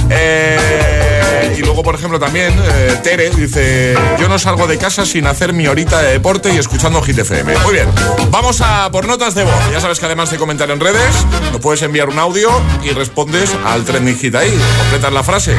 Eh, 0.10 1.56
y 1.58 1.62
luego, 1.62 1.84
por 1.84 1.96
ejemplo, 1.96 2.20
también 2.20 2.54
eh, 2.58 2.98
Tere 3.04 3.30
dice, 3.32 3.96
yo 4.18 4.30
no 4.30 4.40
salgo 4.40 4.66
de 4.66 4.78
casa 4.78 5.06
sin 5.06 5.28
hacer 5.28 5.52
mi 5.52 5.68
horita 5.68 6.02
de 6.02 6.14
deporte 6.14 6.54
y 6.54 6.58
escuchando 6.58 7.02
Hit 7.02 7.20
FM. 7.20 7.58
Muy 7.60 7.74
bien, 7.74 7.88
vamos 8.30 8.62
a 8.62 8.90
por 8.92 9.08
notas 9.08 9.36
de 9.36 9.44
voz. 9.44 9.72
Ya 9.74 9.82
sabes 9.82 10.00
que 10.00 10.06
además 10.06 10.32
de 10.32 10.38
comentar 10.38 10.72
en 10.72 10.80
redes, 10.80 11.14
nos 11.52 11.60
puedes 11.60 11.82
enviar 11.82 12.08
un 12.08 12.18
audio 12.18 12.50
y 12.82 12.92
respondes 12.92 13.52
al 13.66 13.84
trending 13.84 14.18
hit 14.18 14.36
ahí. 14.36 14.58
Completas 14.80 15.12
la 15.12 15.24
frase. 15.24 15.56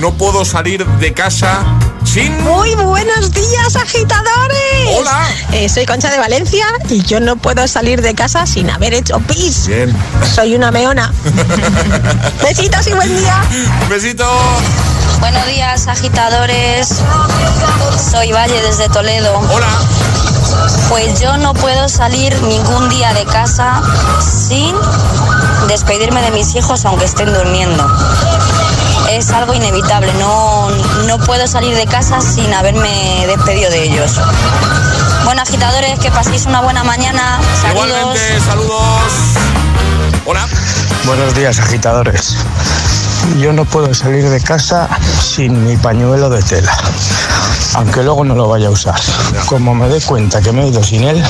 No 0.00 0.12
puedo 0.14 0.44
salir 0.44 0.84
de 0.86 1.12
casa 1.12 1.31
sin... 2.04 2.42
Muy 2.44 2.74
buenos 2.74 3.32
días, 3.32 3.76
agitadores. 3.76 4.98
Hola. 4.98 5.28
Eh, 5.52 5.68
soy 5.68 5.86
Concha 5.86 6.10
de 6.10 6.18
Valencia 6.18 6.66
y 6.90 7.02
yo 7.02 7.20
no 7.20 7.36
puedo 7.36 7.66
salir 7.66 8.02
de 8.02 8.14
casa 8.14 8.46
sin 8.46 8.68
haber 8.68 8.92
hecho 8.92 9.18
pis. 9.20 9.66
Bien. 9.66 9.96
Soy 10.34 10.54
una 10.54 10.70
meona. 10.70 11.12
Besitos 12.42 12.86
y 12.86 12.92
buen 12.92 13.16
día. 13.16 13.42
Un 13.82 13.88
besito. 13.88 14.26
Buenos 15.20 15.46
días, 15.46 15.86
agitadores. 15.86 16.88
Soy 18.10 18.32
Valle 18.32 18.60
desde 18.62 18.88
Toledo. 18.90 19.38
Hola. 19.38 19.68
Pues 20.90 21.18
yo 21.20 21.38
no 21.38 21.54
puedo 21.54 21.88
salir 21.88 22.34
ningún 22.42 22.90
día 22.90 23.14
de 23.14 23.24
casa 23.24 23.80
sin 24.20 24.74
despedirme 25.68 26.20
de 26.20 26.30
mis 26.32 26.54
hijos 26.54 26.84
aunque 26.84 27.06
estén 27.06 27.32
durmiendo. 27.32 27.86
Es 29.12 29.30
algo 29.30 29.52
inevitable, 29.52 30.10
no, 30.14 30.70
no 31.06 31.18
puedo 31.18 31.46
salir 31.46 31.76
de 31.76 31.86
casa 31.86 32.22
sin 32.22 32.52
haberme 32.54 33.24
despedido 33.26 33.70
de 33.70 33.84
ellos. 33.84 34.18
Bueno, 35.26 35.42
agitadores, 35.42 35.98
que 35.98 36.10
paséis 36.10 36.46
una 36.46 36.62
buena 36.62 36.82
mañana. 36.82 37.38
Saludos. 37.60 37.88
Igualmente, 37.88 38.40
saludos. 38.40 39.12
Hola. 40.24 40.48
Buenos 41.04 41.34
días, 41.34 41.58
agitadores. 41.58 42.36
Yo 43.38 43.52
no 43.52 43.66
puedo 43.66 43.92
salir 43.92 44.26
de 44.30 44.40
casa 44.40 44.88
sin 45.20 45.62
mi 45.62 45.76
pañuelo 45.76 46.30
de 46.30 46.42
tela, 46.42 46.74
aunque 47.74 48.02
luego 48.02 48.24
no 48.24 48.34
lo 48.34 48.48
vaya 48.48 48.68
a 48.68 48.70
usar. 48.70 48.98
Como 49.44 49.74
me 49.74 49.88
dé 49.88 50.00
cuenta 50.00 50.40
que 50.40 50.52
me 50.52 50.62
he 50.64 50.68
ido 50.68 50.82
sin 50.82 51.04
él, 51.04 51.22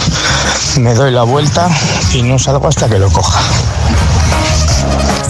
me 0.79 0.95
doy 0.95 1.11
la 1.11 1.25
vuelta 1.25 1.69
y 2.13 2.23
no 2.23 2.39
salgo 2.39 2.69
hasta 2.69 2.89
que 2.89 3.01
lo 3.01 3.11
coja. 3.11 3.41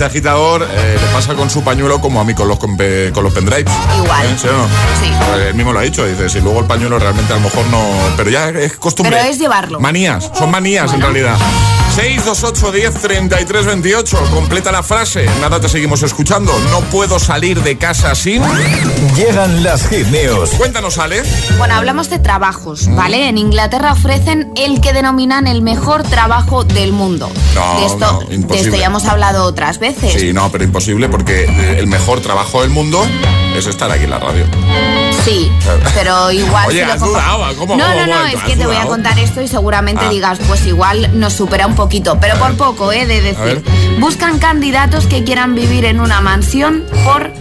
Este 0.02 0.18
agitador 0.18 0.68
eh, 0.68 0.98
le 1.00 1.06
pasa 1.14 1.34
con 1.34 1.48
su 1.48 1.62
pañuelo 1.62 2.00
como 2.00 2.20
a 2.20 2.24
mí 2.24 2.34
con 2.34 2.48
los, 2.48 2.58
con, 2.58 2.76
con 2.76 3.22
los 3.22 3.32
pendrives. 3.32 3.72
Igual. 4.02 4.26
¿Eh? 4.26 4.36
¿Sí 4.36 4.48
o 4.48 4.52
no? 4.52 4.64
Sí. 5.00 5.12
Pues 5.16 5.46
Él 5.46 5.54
mismo 5.54 5.72
lo 5.72 5.78
ha 5.78 5.82
dicho, 5.82 6.04
dice, 6.04 6.28
si 6.28 6.40
luego 6.40 6.58
el 6.58 6.66
pañuelo 6.66 6.98
realmente 6.98 7.32
a 7.32 7.36
lo 7.36 7.42
mejor 7.42 7.64
no... 7.66 7.80
Pero 8.16 8.28
ya 8.28 8.48
es 8.48 8.72
costumbre. 8.78 9.16
Pero 9.16 9.30
es 9.30 9.38
llevarlo. 9.38 9.78
Manías, 9.78 10.28
son 10.36 10.50
manías 10.50 10.92
en 10.92 11.02
realidad. 11.02 11.36
628 11.94 12.72
10 12.72 12.94
33 13.02 13.66
28. 13.66 14.18
Completa 14.32 14.72
la 14.72 14.82
frase. 14.82 15.26
Nada, 15.42 15.60
te 15.60 15.68
seguimos 15.68 16.02
escuchando. 16.02 16.52
No 16.70 16.80
puedo 16.80 17.18
salir 17.18 17.62
de 17.62 17.76
casa 17.76 18.14
sin. 18.14 18.42
Llegan 19.14 19.62
las 19.62 19.86
hit 19.88 20.06
news. 20.06 20.50
Cuéntanos, 20.56 20.96
Ale. 20.96 21.22
Bueno, 21.58 21.74
hablamos 21.74 22.08
de 22.08 22.18
trabajos, 22.18 22.88
¿vale? 22.94 23.28
En 23.28 23.36
Inglaterra 23.36 23.92
ofrecen 23.92 24.52
el 24.56 24.80
que 24.80 24.94
denominan 24.94 25.46
el 25.46 25.60
mejor 25.60 26.02
trabajo 26.02 26.64
del 26.64 26.92
mundo. 26.92 27.30
No, 27.54 27.80
de, 27.80 27.86
esto, 27.86 27.98
no, 27.98 28.20
de 28.20 28.34
imposible. 28.36 28.68
esto 28.68 28.80
ya 28.80 28.86
hemos 28.86 29.04
hablado 29.04 29.44
otras 29.44 29.78
veces. 29.78 30.14
Sí, 30.18 30.32
no, 30.32 30.50
pero 30.50 30.64
imposible 30.64 31.10
porque 31.10 31.44
el 31.78 31.86
mejor 31.88 32.20
trabajo 32.20 32.62
del 32.62 32.70
mundo 32.70 33.06
es 33.58 33.66
estar 33.66 33.90
aquí 33.90 34.04
en 34.04 34.10
la 34.10 34.18
radio. 34.18 34.44
Sí, 35.24 35.50
pero 35.94 36.30
igual... 36.32 36.68
Oye, 36.68 36.80
si 36.80 36.86
lo 36.86 36.92
has 36.92 37.00
dudado, 37.00 37.56
¿cómo? 37.58 37.76
No, 37.76 37.84
¿Cómo? 37.84 37.96
no, 38.00 38.06
no, 38.06 38.26
es 38.26 38.36
¿Has 38.36 38.42
que 38.44 38.56
te 38.56 38.66
voy 38.66 38.76
a 38.76 38.86
contar 38.86 39.18
esto 39.18 39.40
y 39.40 39.48
seguramente 39.48 40.04
Ah. 40.06 40.10
digas, 40.10 40.38
pues 40.48 40.66
igual 40.66 41.10
nos 41.18 41.32
supera 41.34 41.66
un 41.66 41.74
poquito, 41.74 42.18
pero 42.20 42.36
por 42.38 42.56
poco, 42.56 42.92
¿eh? 42.92 43.06
De 43.06 43.20
decir. 43.20 43.62
Buscan 44.00 44.38
candidatos 44.38 45.06
que 45.06 45.22
quieran 45.24 45.54
vivir 45.54 45.84
en 45.84 46.00
una 46.00 46.20
mansión 46.20 46.84
por 47.04 47.32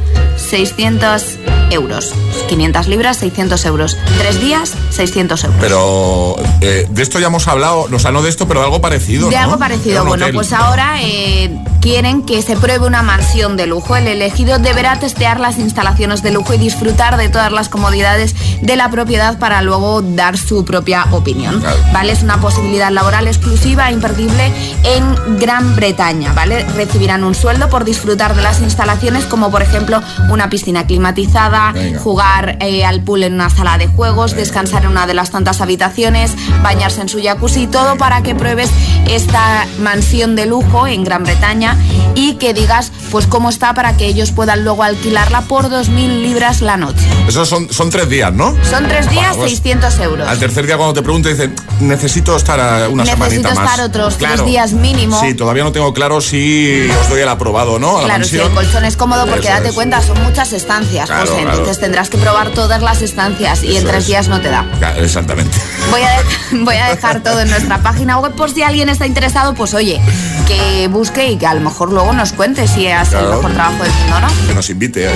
600 0.49 1.37
euros. 1.69 2.13
500 2.49 2.87
libras, 2.87 3.17
600 3.17 3.65
euros. 3.65 3.97
Tres 4.17 4.41
días, 4.41 4.73
600 4.89 5.43
euros. 5.45 5.57
Pero 5.61 6.35
eh, 6.59 6.85
de 6.89 7.01
esto 7.01 7.19
ya 7.19 7.27
hemos 7.27 7.47
hablado, 7.47 7.87
o 7.91 7.99
sea, 7.99 8.11
no 8.11 8.21
de 8.21 8.29
esto, 8.29 8.47
pero 8.47 8.59
de 8.59 8.65
algo 8.65 8.81
parecido. 8.81 9.29
De 9.29 9.35
¿no? 9.37 9.41
algo 9.43 9.57
parecido. 9.57 10.03
Bueno, 10.05 10.25
hotel. 10.25 10.35
pues 10.35 10.51
ahora 10.51 10.95
eh, 11.01 11.49
quieren 11.79 12.23
que 12.23 12.41
se 12.41 12.57
pruebe 12.57 12.85
una 12.85 13.03
mansión 13.03 13.55
de 13.55 13.67
lujo. 13.67 13.95
El 13.95 14.07
elegido 14.07 14.59
deberá 14.59 14.99
testear 14.99 15.39
las 15.39 15.57
instalaciones 15.59 16.00
de 16.01 16.31
lujo 16.31 16.55
y 16.55 16.57
disfrutar 16.57 17.15
de 17.15 17.29
todas 17.29 17.51
las 17.51 17.69
comodidades 17.69 18.33
de 18.61 18.75
la 18.75 18.89
propiedad 18.89 19.37
para 19.37 19.61
luego 19.61 20.01
dar 20.01 20.35
su 20.35 20.65
propia 20.65 21.05
opinión. 21.11 21.61
¿Vale? 21.93 22.11
Es 22.11 22.23
una 22.23 22.41
posibilidad 22.41 22.89
laboral 22.89 23.27
exclusiva 23.27 23.87
e 23.89 23.93
imperdible 23.93 24.51
en 24.83 25.37
Gran 25.37 25.75
Bretaña. 25.75 26.33
¿Vale? 26.33 26.65
Recibirán 26.75 27.23
un 27.23 27.35
sueldo 27.35 27.69
por 27.69 27.85
disfrutar 27.85 28.35
de 28.35 28.41
las 28.41 28.61
instalaciones, 28.61 29.25
como 29.25 29.51
por 29.51 29.61
ejemplo 29.61 30.01
una 30.31 30.49
piscina 30.49 30.87
climatizada, 30.87 31.71
Venga. 31.71 31.99
jugar 31.99 32.57
eh, 32.61 32.83
al 32.83 33.01
pool 33.01 33.21
en 33.21 33.35
una 33.35 33.51
sala 33.51 33.77
de 33.77 33.85
juegos, 33.85 34.35
descansar 34.35 34.85
en 34.85 34.89
una 34.89 35.05
de 35.05 35.13
las 35.13 35.29
tantas 35.29 35.61
habitaciones, 35.61 36.33
bañarse 36.63 37.01
en 37.01 37.09
su 37.09 37.21
jacuzzi, 37.21 37.67
todo 37.67 37.95
para 37.97 38.23
que 38.23 38.33
pruebes 38.33 38.71
esta 39.07 39.67
mansión 39.79 40.35
de 40.35 40.47
lujo 40.47 40.87
en 40.87 41.03
Gran 41.03 41.23
Bretaña 41.25 41.77
y 42.15 42.33
que 42.33 42.55
digas 42.55 42.91
pues 43.11 43.27
cómo 43.27 43.49
está 43.49 43.75
para 43.75 43.97
que 43.97 44.07
ellos 44.07 44.31
puedan 44.31 44.63
luego 44.63 44.81
alquilarla 44.81 45.41
por 45.41 45.69
2.000 45.91 46.21
libras 46.21 46.61
la 46.61 46.77
noche. 46.77 47.05
Esos 47.27 47.47
son, 47.47 47.71
son 47.71 47.89
tres 47.89 48.09
días, 48.09 48.33
¿no? 48.33 48.55
Son 48.69 48.87
tres 48.87 49.09
días, 49.09 49.29
Buah, 49.35 49.37
pues, 49.45 49.51
600 49.51 49.99
euros. 49.99 50.27
Al 50.27 50.37
tercer 50.39 50.65
día 50.65 50.77
cuando 50.77 50.93
te 50.93 51.01
pregunto 51.01 51.29
dicen, 51.29 51.53
necesito 51.79 52.35
estar 52.35 52.59
una 52.89 53.03
Necesito 53.03 53.23
semanita 53.29 53.55
más. 53.55 53.69
estar 53.71 53.85
otros 53.85 54.17
tres 54.17 54.29
Claro. 54.31 54.45
días 54.45 54.73
mínimo. 54.73 55.19
Sí, 55.19 55.33
todavía 55.33 55.63
no 55.63 55.71
tengo 55.71 55.93
claro 55.93 56.21
si 56.21 56.87
os 57.01 57.09
doy 57.09 57.21
el 57.21 57.27
aprobado, 57.29 57.79
¿no? 57.79 57.97
A 57.97 58.01
la 58.01 58.07
Claro, 58.07 58.23
si 58.25 58.37
el 58.37 58.49
colchón 58.51 58.85
es 58.85 58.95
cómodo 58.97 59.25
porque 59.25 59.47
Eso 59.47 59.57
date 59.57 59.69
es. 59.69 59.75
cuenta, 59.75 60.01
son 60.01 60.21
muchas 60.23 60.53
estancias, 60.53 61.07
Claro, 61.09 61.27
José, 61.27 61.41
entonces 61.41 61.79
tendrás 61.79 62.09
que 62.09 62.17
probar 62.17 62.49
todas 62.51 62.81
las 62.81 63.01
estancias 63.01 63.63
y 63.63 63.77
en 63.77 63.83
tres 63.85 63.99
es. 64.03 64.07
días 64.07 64.27
no 64.27 64.39
te 64.41 64.49
da. 64.49 64.65
Exactamente. 64.97 65.57
Voy 65.89 66.01
a, 66.01 66.21
voy 66.63 66.75
a 66.77 66.87
dejar 66.87 67.21
todo 67.21 67.39
en 67.41 67.49
nuestra 67.49 67.79
página 67.83 68.17
web 68.19 68.33
por 68.33 68.51
si 68.51 68.63
alguien 68.63 68.89
está 68.89 69.05
interesado, 69.05 69.53
pues 69.53 69.73
oye, 69.73 70.01
que 70.47 70.87
busque 70.87 71.29
y 71.31 71.37
que 71.37 71.47
a 71.47 71.53
lo 71.53 71.61
mejor 71.61 71.91
luego 71.91 72.13
nos 72.13 72.33
cuente 72.33 72.67
si 72.67 72.87
hace 72.87 73.17
el 73.19 73.25
mejor 73.27 73.51
trabajo 73.53 73.83
del 73.83 73.91
mundo, 73.93 74.19
¿no? 74.21 74.47
Que 74.47 74.53
nos 74.53 74.69
invite 74.69 75.07
ahí, 75.07 75.15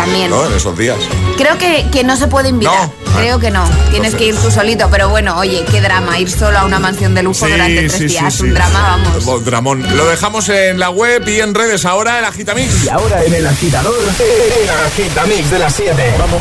También. 0.00 0.30
¿no? 0.30 0.46
En 0.46 0.52
esos 0.54 0.76
días. 0.78 0.96
Creo 1.36 1.58
que, 1.58 1.86
que 1.92 2.04
no 2.04 2.16
se 2.16 2.26
puede 2.28 2.48
invitar. 2.48 2.88
No. 2.88 2.92
Creo 3.18 3.38
que 3.38 3.50
no. 3.50 3.64
Tienes 3.90 4.12
Entonces- 4.12 4.14
que 4.16 4.24
ir 4.26 4.34
tú 4.36 4.50
solito, 4.50 4.88
pero 4.90 5.08
bueno, 5.08 5.36
oye, 5.36 5.64
qué 5.70 5.80
drama, 5.80 6.18
ir 6.18 6.30
solo 6.30 6.58
a 6.58 6.64
una 6.64 6.78
mansión 6.78 7.14
de 7.14 7.22
lujo 7.22 7.46
durante 7.46 7.88
tres 7.88 8.08
días. 8.08 8.40
Un 8.40 8.54
drama, 8.54 8.98
vamos. 9.04 9.44
Dramón. 9.44 9.96
Lo 9.96 10.06
dejamos 10.06 10.48
en 10.48 10.78
la 10.78 10.90
web 10.90 11.26
y 11.28 11.40
en 11.40 11.54
redes 11.54 11.84
ahora 11.84 12.18
el 12.18 12.24
Agitamix. 12.24 12.84
Y 12.84 12.88
ahora 12.88 13.22
en 13.24 13.34
el 13.34 13.46
agitador, 13.46 13.94
el 13.98 14.70
agitamix 14.86 15.50
de 15.50 15.58
las 15.58 15.74
7. 15.74 16.14
Vamos. 16.18 16.40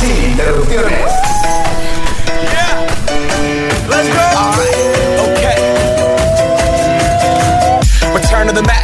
Sin 0.00 0.30
interrupciones. 0.30 0.98
Let's 3.88 4.08
go. 4.08 4.20
All 4.36 4.52
right. 4.58 4.76
Okay. 5.30 5.58
Return 8.14 8.46
to 8.48 8.52
the 8.54 8.62
Mac. 8.62 8.83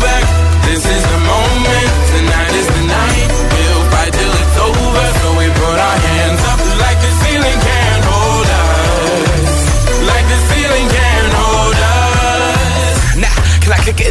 kick 13.93 14.07
it? 14.07 14.10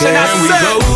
then 0.00 0.14
we 0.14 0.16
keep 0.16 0.16
marching. 0.16 0.16
I 0.16 0.26
Can 0.32 0.42
we 0.42 0.48
said- 0.48 0.87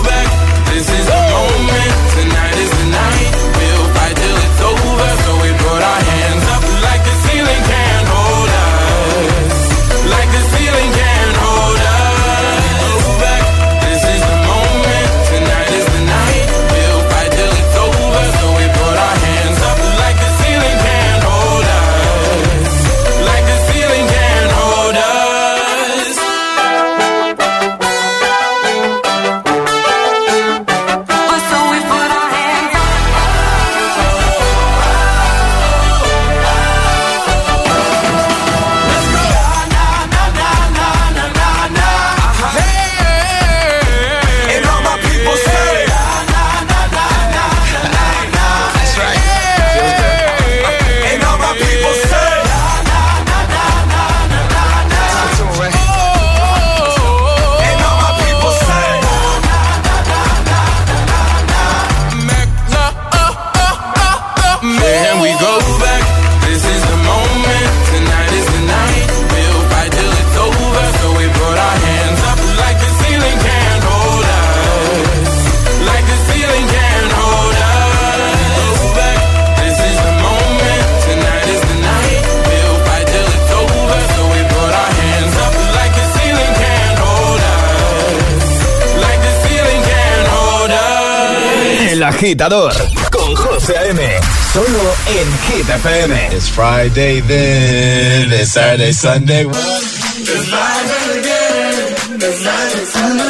agitador 92.22 92.72
con 93.10 93.34
José 93.34 93.76
A.M. 93.78 94.20
Solo 94.52 94.94
en 95.08 95.26
Hit 95.48 95.68
FM. 95.68 96.36
It's 96.36 96.48
Friday 96.48 97.20
then, 97.22 98.32
it's 98.32 98.52
Saturday, 98.52 98.92
Sunday. 98.92 99.44
It's 99.44 100.46
Friday 100.48 101.18
again. 101.18 102.22
It's 102.22 102.38
Saturday, 102.38 102.84
Sunday. 102.84 103.26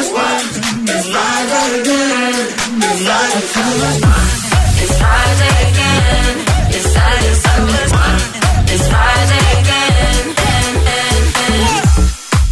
It's 0.93 1.07
Friday 1.09 1.81
again. 1.81 2.53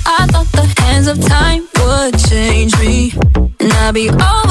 I 0.07 0.25
thought 0.31 0.51
the 0.53 0.81
hands 0.81 1.07
of 1.07 1.19
time 1.23 1.67
would 1.79 2.17
change 2.27 2.75
me, 2.79 3.13
and 3.59 3.71
I'd 3.73 3.93
be 3.93 4.09
over 4.09 4.50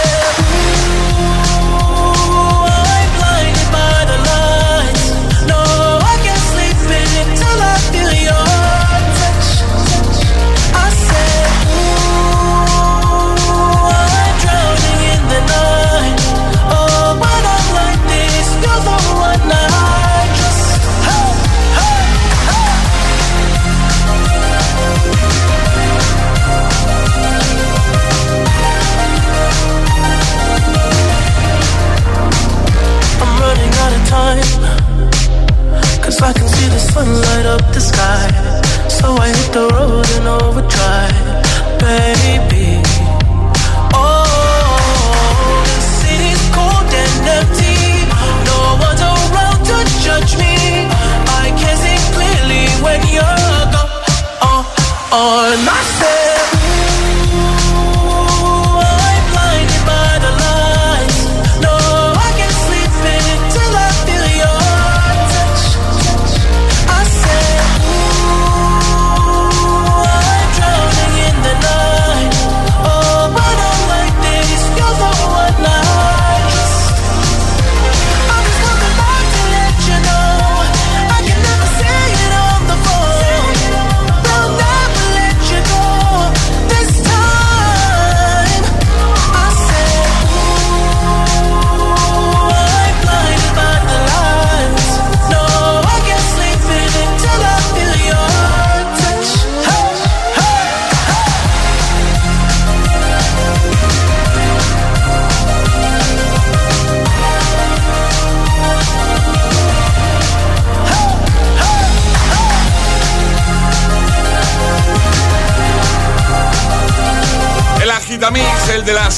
the 39.53 39.67
road 39.67 40.07
and 40.11 40.27
overdrive, 40.27 41.30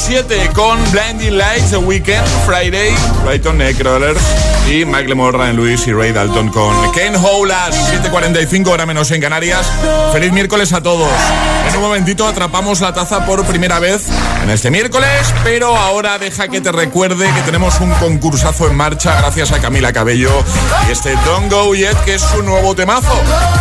7 0.05 0.49
con 0.53 0.77
Blinding 0.91 1.37
Lights, 1.37 1.69
The 1.69 1.77
Weekend, 1.77 2.27
Friday, 2.45 2.93
Brighton 3.23 3.57
Necrollers 3.57 4.19
y 4.69 4.83
Mike 4.83 5.07
Lemore, 5.07 5.37
Ryan 5.37 5.55
Lewis 5.55 5.87
y 5.87 5.93
Ray 5.93 6.11
Dalton 6.11 6.49
con 6.49 6.91
Ken 6.91 7.15
Howlas, 7.15 7.73
7.45 8.03 8.67
hora 8.67 8.85
menos 8.85 9.09
en 9.11 9.21
Canarias. 9.21 9.65
Feliz 10.11 10.33
miércoles 10.33 10.73
a 10.73 10.83
todos. 10.83 11.09
En 11.69 11.75
un 11.77 11.83
momentito 11.83 12.27
atrapamos 12.27 12.81
la 12.81 12.93
taza 12.93 13.25
por 13.25 13.45
primera 13.45 13.79
vez 13.79 14.09
en 14.43 14.49
este 14.49 14.69
miércoles, 14.69 15.33
pero 15.41 15.77
ahora 15.77 16.19
deja 16.19 16.49
que 16.49 16.59
te 16.59 16.73
recuerde 16.73 17.25
que 17.33 17.41
tenemos 17.43 17.79
un 17.79 17.91
concursazo 17.91 18.67
en 18.67 18.75
marcha 18.75 19.15
gracias 19.21 19.53
a 19.53 19.61
Camila 19.61 19.93
Cabello 19.93 20.31
y 20.89 20.91
este 20.91 21.15
Don't 21.25 21.49
Go 21.49 21.73
Yet, 21.75 21.97
que 22.03 22.15
es 22.15 22.21
su 22.21 22.43
nuevo 22.43 22.75
temazo. 22.75 23.13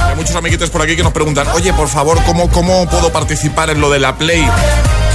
Hay 0.09 0.16
muchos 0.16 0.34
amiguitos 0.34 0.70
por 0.70 0.82
aquí 0.82 0.97
que 0.97 1.05
nos 1.05 1.12
preguntan, 1.12 1.47
oye, 1.55 1.72
por 1.72 1.88
favor, 1.88 2.20
¿cómo, 2.24 2.51
cómo 2.51 2.88
puedo 2.90 3.12
participar 3.12 3.70
en 3.70 3.80
lo 3.80 3.90
de 3.90 4.01
la 4.01 4.16
Play? 4.16 4.45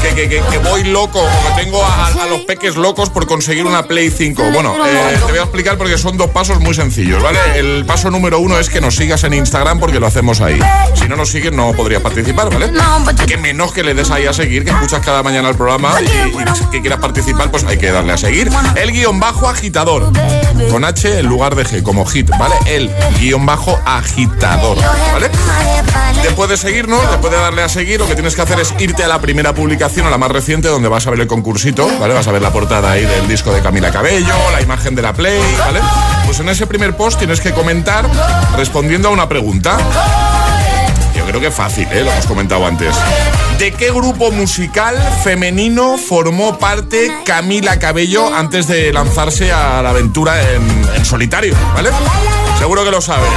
Que, 0.02 0.14
que- 0.14 0.30
que- 0.30 0.42
que 0.52 0.58
voy 0.60 0.84
loco, 0.84 1.20
o 1.22 1.56
que 1.56 1.64
tengo 1.64 1.84
a, 1.84 2.08
a 2.08 2.26
los 2.28 2.42
peques 2.42 2.76
locos 2.76 3.10
por 3.10 3.26
conseguir 3.28 3.66
una 3.66 3.84
Play 3.84 4.10
5. 4.12 4.52
Bueno, 4.54 4.76
eh, 4.86 5.18
te 5.26 5.32
voy 5.32 5.40
a 5.40 5.44
explicar 5.44 5.78
porque 5.78 5.98
son 5.98 6.18
dos 6.18 6.30
pasos 6.30 6.60
muy 6.60 6.74
sencillos, 6.76 7.22
¿vale? 7.22 7.40
El 7.56 7.84
paso 7.86 8.10
número 8.12 8.40
uno 8.40 8.58
es 8.60 8.70
que 8.70 8.80
nos 8.80 8.96
sigas 8.96 9.24
en 9.24 9.34
Instagram 9.34 9.80
porque 9.80 10.00
lo 10.00 10.08
hacemos 10.08 10.40
ahí. 10.42 10.60
Si 10.96 11.08
no 11.08 11.16
nos 11.16 11.30
sigues 11.30 11.52
no 11.52 11.74
podrías 11.74 12.02
participar, 12.02 12.50
¿vale? 12.52 12.72
Que 13.26 13.38
menos 13.38 13.72
que 13.74 13.84
le 13.84 13.94
des 13.94 14.10
ahí 14.12 14.26
a 14.28 14.34
seguir, 14.34 14.64
que 14.64 14.70
escuchas 14.72 15.04
cada 15.04 15.24
mañana 15.24 15.50
el 15.50 15.56
programa 15.56 15.94
y, 16.02 16.06
y 16.06 16.66
que 16.72 16.82
quieras 16.82 17.00
participar, 17.00 17.50
pues 17.52 17.64
hay 17.66 17.78
que 17.78 17.92
darle 17.92 18.14
a 18.14 18.18
seguir. 18.18 18.50
El 18.76 18.92
guion 18.92 19.20
bajo 19.20 19.50
agitador, 19.50 20.12
con 20.72 20.86
H 20.86 21.20
en 21.20 21.26
lugar 21.26 21.56
de 21.56 21.66
G, 21.66 21.82
como 21.84 22.06
hit, 22.06 22.30
¿vale? 22.38 22.56
El 22.68 22.92
guion 23.20 23.46
bajo 23.46 23.78
agitador, 23.86 24.78
¿vale? 25.12 25.30
Después 26.24 26.50
de 26.50 26.58
seguirnos, 26.58 27.02
después 27.10 27.32
de 27.32 27.40
darle 27.40 27.64
a 27.64 27.70
seguir, 27.70 28.00
lo 28.00 28.08
que 28.08 28.14
tienes 28.16 28.36
que 28.36 28.42
hacer 28.42 28.60
es 28.60 28.74
irte 28.80 29.04
a 29.04 29.08
la 29.08 29.20
primera 29.22 29.54
publicación, 29.54 29.97
a 30.06 30.10
la 30.10 30.18
más 30.18 30.32
reciente, 30.32 30.68
donde 30.68 30.90
vas 30.90 31.08
a 31.08 31.12
ver 31.12 31.20
el 31.22 31.28
concursito, 31.28 31.88
¿vale? 32.00 32.14
Vas 32.14 32.28
a 32.28 32.32
ver 32.32 32.42
la 32.42 32.52
portada 32.52 32.92
ahí 32.92 33.06
del 33.06 33.28
disco 33.28 33.52
de 33.52 33.62
Camila 33.62 33.92
Cabello, 33.92 34.34
la 34.52 34.62
imagen 34.62 34.96
de 34.96 35.02
la 35.02 35.14
Play, 35.14 35.42
¿vale? 35.58 35.80
Pues 36.26 36.40
en 36.40 36.50
ese 36.50 36.68
primer 36.68 36.96
post 36.96 37.18
tienes 37.18 37.42
que 37.42 37.52
comentar 37.52 38.06
respondiendo 38.56 39.10
a 39.10 39.12
una 39.12 39.28
pregunta. 39.28 39.78
Yo 41.16 41.26
creo 41.26 41.42
que 41.42 41.52
fácil, 41.52 41.88
¿eh? 41.92 42.04
Lo 42.04 42.12
hemos 42.12 42.26
comentado 42.26 42.66
antes. 42.66 42.96
¿De 43.58 43.72
qué 43.72 43.90
grupo 43.92 44.32
musical 44.32 44.96
femenino 45.24 45.98
formó 45.98 46.60
parte 46.60 47.12
Camila 47.26 47.80
Cabello 47.80 48.34
antes 48.34 48.68
de 48.68 48.94
lanzarse 48.94 49.52
a 49.52 49.82
la 49.82 49.90
aventura 49.90 50.40
en, 50.52 50.90
en 50.96 51.06
solitario, 51.06 51.56
¿vale? 51.74 51.90
Seguro 52.60 52.84
que 52.84 52.92
lo 52.92 53.02
sabes. 53.02 53.30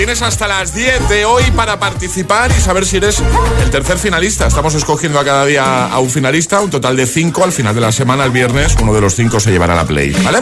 Tienes 0.00 0.22
hasta 0.22 0.48
las 0.48 0.72
10 0.72 1.10
de 1.10 1.26
hoy 1.26 1.42
para 1.50 1.78
participar 1.78 2.50
y 2.56 2.58
saber 2.58 2.86
si 2.86 2.96
eres 2.96 3.22
el 3.62 3.70
tercer 3.70 3.98
finalista. 3.98 4.46
Estamos 4.46 4.74
escogiendo 4.74 5.20
a 5.20 5.24
cada 5.26 5.44
día 5.44 5.88
a 5.88 5.98
un 5.98 6.08
finalista, 6.08 6.58
un 6.62 6.70
total 6.70 6.96
de 6.96 7.04
5. 7.04 7.44
Al 7.44 7.52
final 7.52 7.74
de 7.74 7.82
la 7.82 7.92
semana, 7.92 8.24
el 8.24 8.30
viernes, 8.30 8.76
uno 8.80 8.94
de 8.94 9.02
los 9.02 9.14
5 9.14 9.38
se 9.40 9.50
llevará 9.50 9.74
la 9.74 9.84
play, 9.84 10.16
¿vale? 10.24 10.38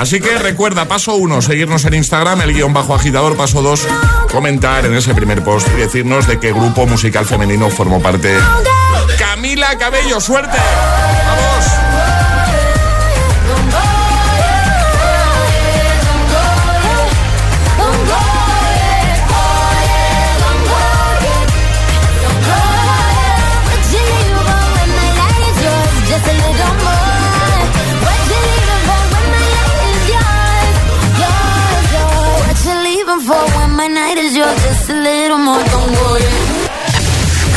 Así 0.00 0.20
que 0.20 0.36
recuerda, 0.38 0.86
paso 0.86 1.14
1, 1.14 1.42
seguirnos 1.42 1.84
en 1.84 1.94
Instagram, 1.94 2.40
el 2.40 2.52
guion 2.52 2.74
bajo 2.74 2.92
agitador. 2.92 3.36
Paso 3.36 3.62
2, 3.62 3.86
comentar 4.32 4.84
en 4.84 4.94
ese 4.96 5.14
primer 5.14 5.44
post 5.44 5.68
y 5.76 5.80
decirnos 5.80 6.26
de 6.26 6.40
qué 6.40 6.52
grupo 6.52 6.84
musical 6.84 7.24
femenino 7.24 7.70
formó 7.70 8.02
parte 8.02 8.36
Camila 9.16 9.78
Cabello. 9.78 10.20
¡Suerte! 10.20 10.58
¡Vamos! 10.58 11.77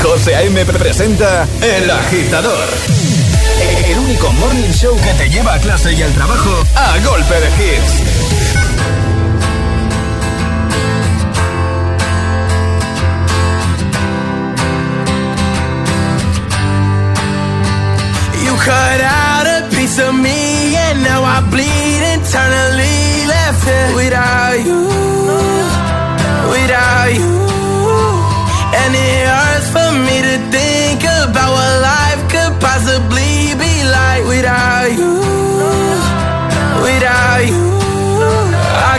José 0.01 0.35
A.M. 0.35 0.65
presenta 0.65 1.47
El 1.61 1.89
Agitador. 1.89 2.67
El 3.85 3.99
único 3.99 4.31
morning 4.33 4.71
show 4.71 4.95
que 4.99 5.13
te 5.13 5.29
lleva 5.29 5.53
a 5.53 5.59
clase 5.59 5.93
y 5.93 6.01
al 6.01 6.11
trabajo 6.13 6.63
a 6.75 6.97
golpe 6.99 7.35
de 7.39 7.47
hits. 7.57 8.01
You 18.43 18.55
cut 18.57 19.01
out 19.01 19.47
a 19.47 19.67
piece 19.69 19.99
of 19.99 20.13
me 20.13 20.75
and 20.75 21.03
now 21.03 21.23
I 21.23 21.41
bleed 21.49 22.01
internally 22.13 23.27
left 23.27 23.63
here 23.63 23.95
without 23.95 24.65
you 24.65 25.00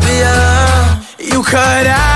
to 0.00 0.06
be 0.06 0.20
alone. 0.20 0.98
You 1.18 1.42
cut 1.42 1.86
out. 1.86 2.15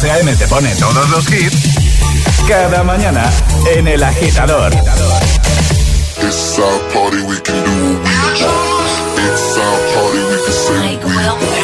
José 0.00 0.12
A.M. 0.12 0.34
te 0.34 0.48
pone 0.48 0.74
todos 0.76 1.10
los 1.10 1.30
hits 1.30 1.58
cada 2.48 2.82
mañana 2.82 3.30
en 3.76 3.86
El 3.86 4.02
Agitador. 4.02 4.72
It's 6.22 6.58
our 6.58 6.80
party, 6.94 7.20
we 7.26 7.38
can 7.42 7.62
do 7.62 8.00
what 8.00 8.08
we 8.08 8.44
want. 8.46 8.80
It's 9.18 9.58
our 9.58 9.78
party, 9.94 10.20
we 10.24 10.42
can 10.42 10.52
say 10.54 10.96
we 11.04 11.16
want. 11.16 11.59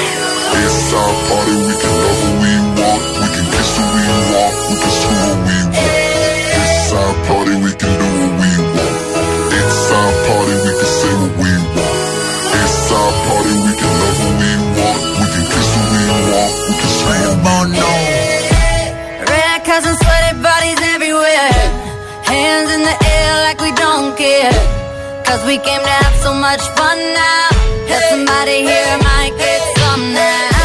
we 25.47 25.59
came 25.59 25.81
to 25.81 25.95
have 26.03 26.17
so 26.17 26.35
much 26.35 26.61
fun 26.77 26.99
now. 26.99 27.49
That 27.89 28.03
somebody 28.11 28.67
here 28.67 28.99
might 28.99 29.35
get 29.39 29.63
some 29.79 30.05
now. 30.13 30.57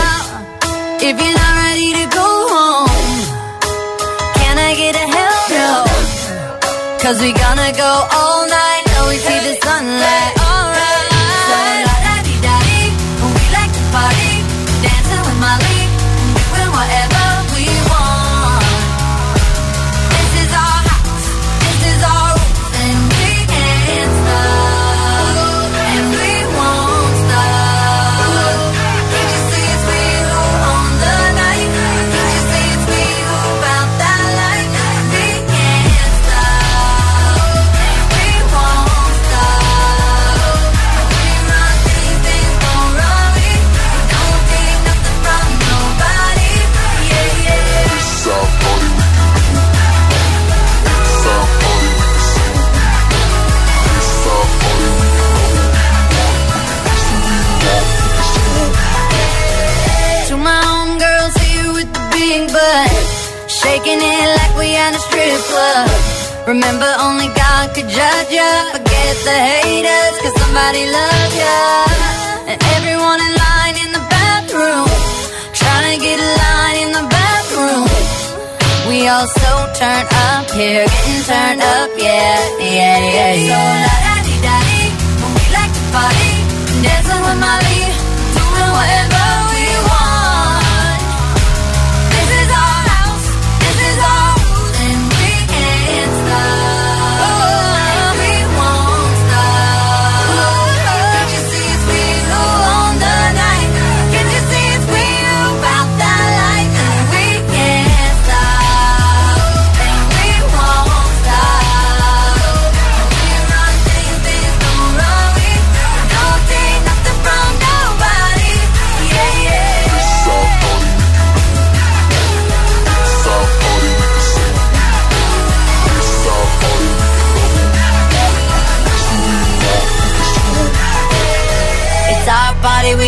If 1.04 1.16
you're 1.22 1.38
not 1.44 1.54
ready 1.66 1.90
to 2.00 2.06
go 2.14 2.28
home 2.54 3.22
Can 4.38 4.56
I 4.70 4.72
get 4.78 4.94
a 4.96 5.08
hell 5.18 5.42
no? 5.58 5.74
Cause 7.02 7.20
we 7.20 7.34
gonna 7.34 7.72
go 7.74 7.92
all 8.14 8.46
night 8.46 8.51
turned 79.82 80.14
up 80.14 80.52
here, 80.52 80.86
getting 80.86 81.24
turned 81.26 81.60
up, 81.60 81.90
yeah, 81.98 82.38
yeah, 82.60 82.98
yeah, 83.18 83.34
yeah. 83.34 83.50
So 83.50 83.58
la 83.88 83.96
da 84.06 84.16
dee 84.26 84.40
da 84.46 84.56
dee, 84.68 84.94
we 85.34 85.44
like 85.58 85.74
to 85.74 85.84
party, 85.90 86.34
dancing 86.84 87.22
with 87.26 87.40
my 87.42 87.58
lead. 87.66 87.91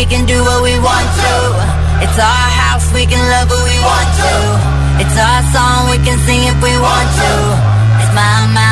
we 0.04 0.10
can 0.10 0.26
do 0.26 0.38
what 0.44 0.62
we 0.62 0.76
want 0.80 1.08
to. 1.16 1.34
It's 2.04 2.18
our 2.18 2.48
house, 2.60 2.92
we 2.92 3.06
can 3.06 3.24
love 3.32 3.48
who 3.48 3.56
we 3.56 3.78
want 3.80 4.10
to. 4.20 4.32
It's 5.00 5.16
our 5.16 5.40
song, 5.48 5.88
we 5.88 5.96
can 6.04 6.18
sing 6.26 6.44
if 6.44 6.56
we 6.62 6.76
want 6.76 7.08
to. 7.20 7.32
It's 8.04 8.12
my 8.12 8.52
mind. 8.52 8.63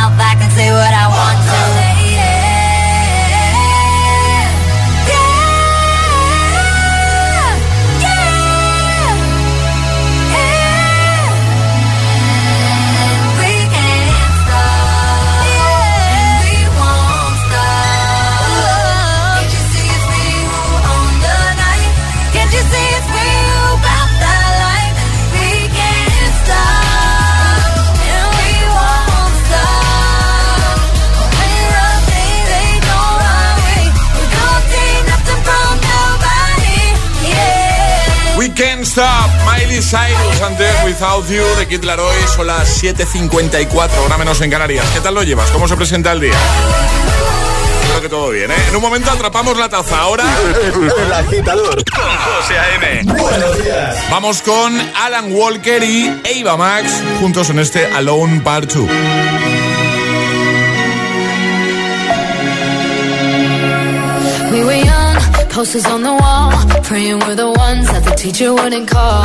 Cyrus 39.93 40.41
antes 40.41 40.73
Without 40.87 41.29
You 41.29 41.45
de 41.59 41.69
Kid 41.69 41.85
Laroi, 41.85 42.17
son 42.35 42.47
las 42.47 42.83
7.54, 42.83 43.91
hora 44.07 44.17
menos 44.17 44.41
en 44.41 44.51
Canarias. 44.51 44.87
¿Qué 44.95 45.01
tal 45.01 45.15
lo 45.15 45.23
llevas? 45.23 45.51
¿Cómo 45.51 45.69
se 45.69 45.77
presenta 45.77 46.13
el 46.13 46.21
día? 46.21 46.33
Espero 47.83 48.01
que 48.01 48.09
todo 48.09 48.31
bien, 48.31 48.51
¿eh? 48.51 48.55
En 48.71 48.77
un 48.77 48.81
momento 48.81 49.11
atrapamos 49.11 49.59
la 49.59 49.69
taza, 49.69 50.01
ahora... 50.01 50.25
El 51.05 51.13
agitador 51.13 51.85
con 51.85 52.05
José 52.05 52.59
A.M. 52.59 53.03
Buenos 53.21 53.63
días. 53.63 53.99
Vamos 54.11 54.41
con 54.41 54.81
Alan 54.97 55.31
Walker 55.31 55.85
y 55.85 56.09
Ava 56.41 56.57
Max 56.57 56.91
juntos 57.21 57.51
en 57.51 57.59
este 57.59 57.85
Alone 57.93 58.41
Part 58.41 58.73
2. 58.73 58.89
We 64.53 64.65
were 64.65 64.83
young, 64.83 65.17
posters 65.51 65.85
on 65.85 66.03
the 66.03 66.13
wall, 66.13 66.51
praying 66.83 67.19
we're 67.21 67.35
the 67.35 67.51
ones 67.51 67.87
that 67.89 68.05
the 68.05 68.15
teacher 68.15 68.55
wouldn't 68.55 68.89
call. 68.89 69.25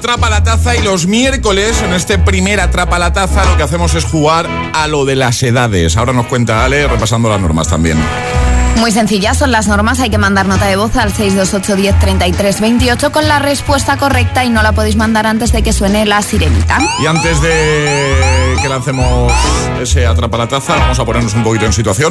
Atrapa 0.00 0.30
la 0.30 0.42
Taza 0.42 0.74
y 0.74 0.82
los 0.82 1.06
miércoles, 1.06 1.82
en 1.82 1.92
este 1.92 2.18
primer 2.18 2.58
Atrapa 2.58 2.98
la 2.98 3.12
Taza, 3.12 3.44
lo 3.44 3.58
que 3.58 3.64
hacemos 3.64 3.94
es 3.94 4.06
jugar 4.06 4.48
a 4.72 4.88
lo 4.88 5.04
de 5.04 5.14
las 5.14 5.42
edades. 5.42 5.98
Ahora 5.98 6.14
nos 6.14 6.24
cuenta 6.24 6.64
Ale, 6.64 6.88
repasando 6.88 7.28
las 7.28 7.38
normas 7.38 7.68
también. 7.68 7.98
Muy 8.76 8.92
sencillas 8.92 9.36
son 9.36 9.52
las 9.52 9.68
normas, 9.68 10.00
hay 10.00 10.08
que 10.08 10.16
mandar 10.16 10.46
nota 10.46 10.64
de 10.64 10.76
voz 10.76 10.96
al 10.96 11.12
628 11.12 11.76
10 11.76 11.98
33 11.98 12.60
28 12.62 13.12
con 13.12 13.28
la 13.28 13.40
respuesta 13.40 13.98
correcta 13.98 14.42
y 14.42 14.48
no 14.48 14.62
la 14.62 14.72
podéis 14.72 14.96
mandar 14.96 15.26
antes 15.26 15.52
de 15.52 15.62
que 15.62 15.74
suene 15.74 16.06
la 16.06 16.22
sirenita. 16.22 16.78
Y 17.02 17.06
antes 17.06 17.42
de 17.42 18.56
que 18.62 18.68
lancemos 18.70 19.30
ese 19.82 20.06
Atrapa 20.06 20.38
la 20.38 20.48
Taza, 20.48 20.76
vamos 20.76 20.98
a 20.98 21.04
ponernos 21.04 21.34
un 21.34 21.44
poquito 21.44 21.66
en 21.66 21.74
situación. 21.74 22.10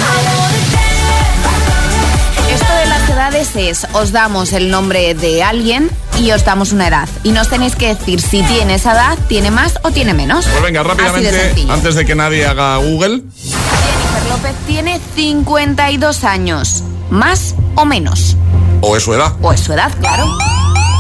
De 3.30 3.36
edades 3.36 3.56
es, 3.56 3.88
os 3.94 4.12
damos 4.12 4.54
el 4.54 4.72
nombre 4.72 5.14
de 5.14 5.44
alguien 5.44 5.92
y 6.18 6.32
os 6.32 6.44
damos 6.46 6.72
una 6.72 6.88
edad. 6.88 7.08
Y 7.24 7.32
nos 7.32 7.48
tenéis 7.48 7.76
que 7.76 7.90
decir 7.90 8.22
si 8.22 8.42
tiene 8.42 8.74
esa 8.74 8.94
edad, 8.94 9.20
tiene 9.28 9.52
más 9.52 9.78
o 9.84 9.92
tiene 9.92 10.16
menos. 10.16 10.48
Pues 10.48 10.64
venga, 10.64 10.82
de 10.82 10.90
rápidamente, 10.90 11.32
sencillo. 11.32 11.72
antes 11.72 11.94
de 11.94 12.06
que 12.08 12.16
nadie 12.16 12.48
haga 12.48 12.78
Google. 12.78 13.22
Jennifer 13.44 14.30
López 14.32 14.56
tiene 14.66 15.00
52 15.16 16.24
años. 16.24 16.84
¿Más 17.12 17.54
o 17.76 17.86
menos? 17.86 18.36
¿O 18.82 18.98
es 18.98 19.04
su 19.04 19.14
edad? 19.14 19.34
O 19.44 19.54
es 19.54 19.60
su 19.60 19.74
edad, 19.74 19.92
claro. 20.00 20.26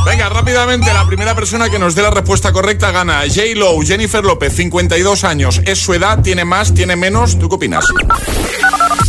Venga, 0.05 0.29
rápidamente, 0.29 0.93
la 0.93 1.07
primera 1.07 1.33
persona 1.33 1.71
que 1.71 1.79
nos 1.79 1.95
dé 1.95 2.03
la 2.03 2.11
respuesta 2.11 2.53
correcta 2.53 2.91
gana. 2.91 3.21
J-Lo, 3.27 3.81
Jennifer 3.81 4.23
López, 4.23 4.53
52 4.55 5.23
años. 5.23 5.61
¿Es 5.65 5.79
su 5.79 5.95
edad? 5.95 6.21
¿Tiene 6.21 6.45
más? 6.45 6.75
¿Tiene 6.75 6.95
menos? 6.95 7.39
¿Tú 7.39 7.49
qué 7.49 7.55
opinas? 7.55 7.85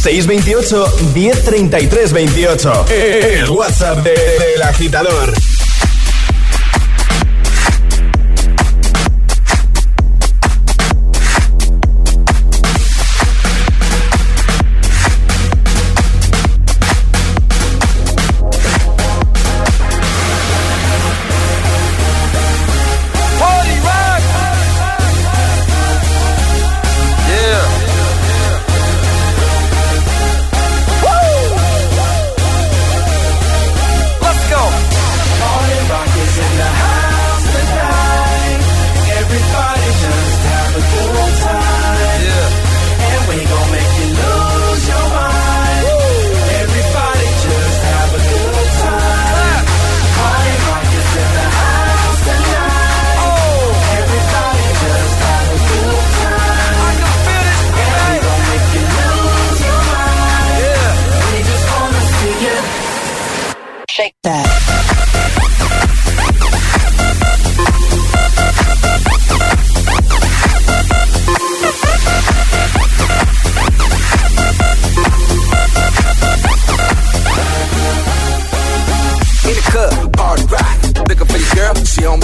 628 0.01 0.87
1033 1.15 2.13
28. 2.13 2.85
El 2.89 3.51
WhatsApp 3.51 3.99
de- 4.03 4.13
del 4.13 4.63
agitador. 4.63 5.33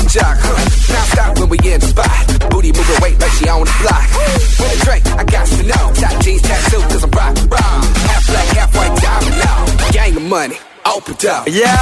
One 0.07 0.09
jock, 0.09 0.39
huh? 0.39 0.59
Now 0.95 1.05
stop 1.11 1.39
when 1.39 1.49
we 1.51 1.59
in 1.67 1.81
the 1.81 1.89
spot. 1.91 2.51
Booty 2.51 2.71
moving 2.71 3.01
weight 3.03 3.19
like 3.19 3.35
she 3.35 3.49
on 3.49 3.67
the 3.67 3.75
block. 3.83 4.07
With 4.63 4.77
a 4.77 4.79
drink, 4.87 5.03
I 5.19 5.25
got 5.25 5.47
to 5.47 5.63
know. 5.67 5.85
Top 5.99 6.15
jeans 6.23 6.43
tattoo, 6.43 6.83
cause 6.87 7.03
I'm 7.03 7.11
rock, 7.11 7.35
rock. 7.51 7.83
Half 8.07 8.23
black, 8.31 8.49
half 8.55 8.71
white 8.77 8.95
diamond 9.03 9.37
now. 9.43 9.91
Gang 9.91 10.17
of 10.17 10.27
money, 10.31 10.59
open 10.87 11.15
up. 11.27 11.51
Yeah, 11.51 11.75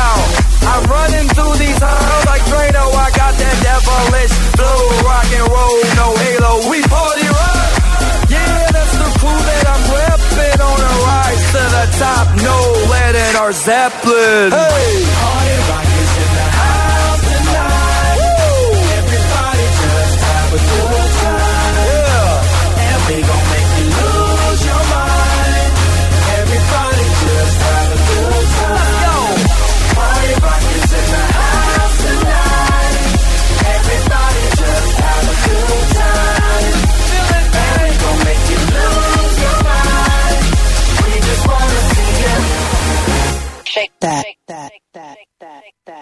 I'm 0.64 0.84
running 0.88 1.26
through 1.36 1.54
these 1.60 1.80
halls 1.80 2.24
like 2.24 2.44
Drano. 2.48 2.84
I 2.96 3.08
got 3.12 3.32
that 3.36 3.56
devilish 3.60 4.34
flow, 4.56 4.80
rock 5.04 5.28
and 5.28 5.46
roll, 5.52 5.78
no 6.00 6.06
halo. 6.16 6.52
We 6.72 6.78
party 6.88 7.26
rock. 7.28 7.70
Yeah, 8.32 8.72
that's 8.72 8.94
the 8.96 9.08
crew 9.20 9.40
that 9.44 9.64
I'm 9.68 9.84
repping 9.92 10.58
on 10.64 10.78
a 10.80 10.92
rise 11.04 11.44
to 11.52 11.62
the 11.76 11.84
top. 12.00 12.26
No 12.40 12.56
lead 12.88 13.14
in 13.14 13.32
our 13.36 13.52
Zeppelin. 13.52 14.48
Hey, 14.50 15.04
party 15.20 15.56
rock 15.68 15.93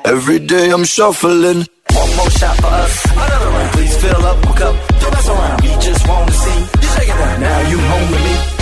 Every 0.05 0.39
day 0.39 0.71
I'm 0.71 0.85
shuffling. 0.85 1.67
One 1.93 2.17
more 2.17 2.31
shot 2.31 2.57
for 2.57 2.67
us. 2.67 3.05
Another 3.13 3.47
round. 3.49 3.73
Please 3.73 3.97
fill 3.97 4.27
up 4.27 4.45
my 4.45 4.53
cup. 4.57 4.75
Don't 5.01 5.13
mess 5.13 5.29
around. 5.29 5.61
We 5.63 5.69
just 5.81 6.09
want 6.09 6.29
to 6.29 6.35
see 6.35 6.59
you 6.61 6.89
shake 6.95 7.09
it 7.09 7.19
down. 7.19 7.41
Now 7.41 7.71
you 7.71 7.79
home 7.79 8.11
with 8.11 8.25
me. 8.25 8.62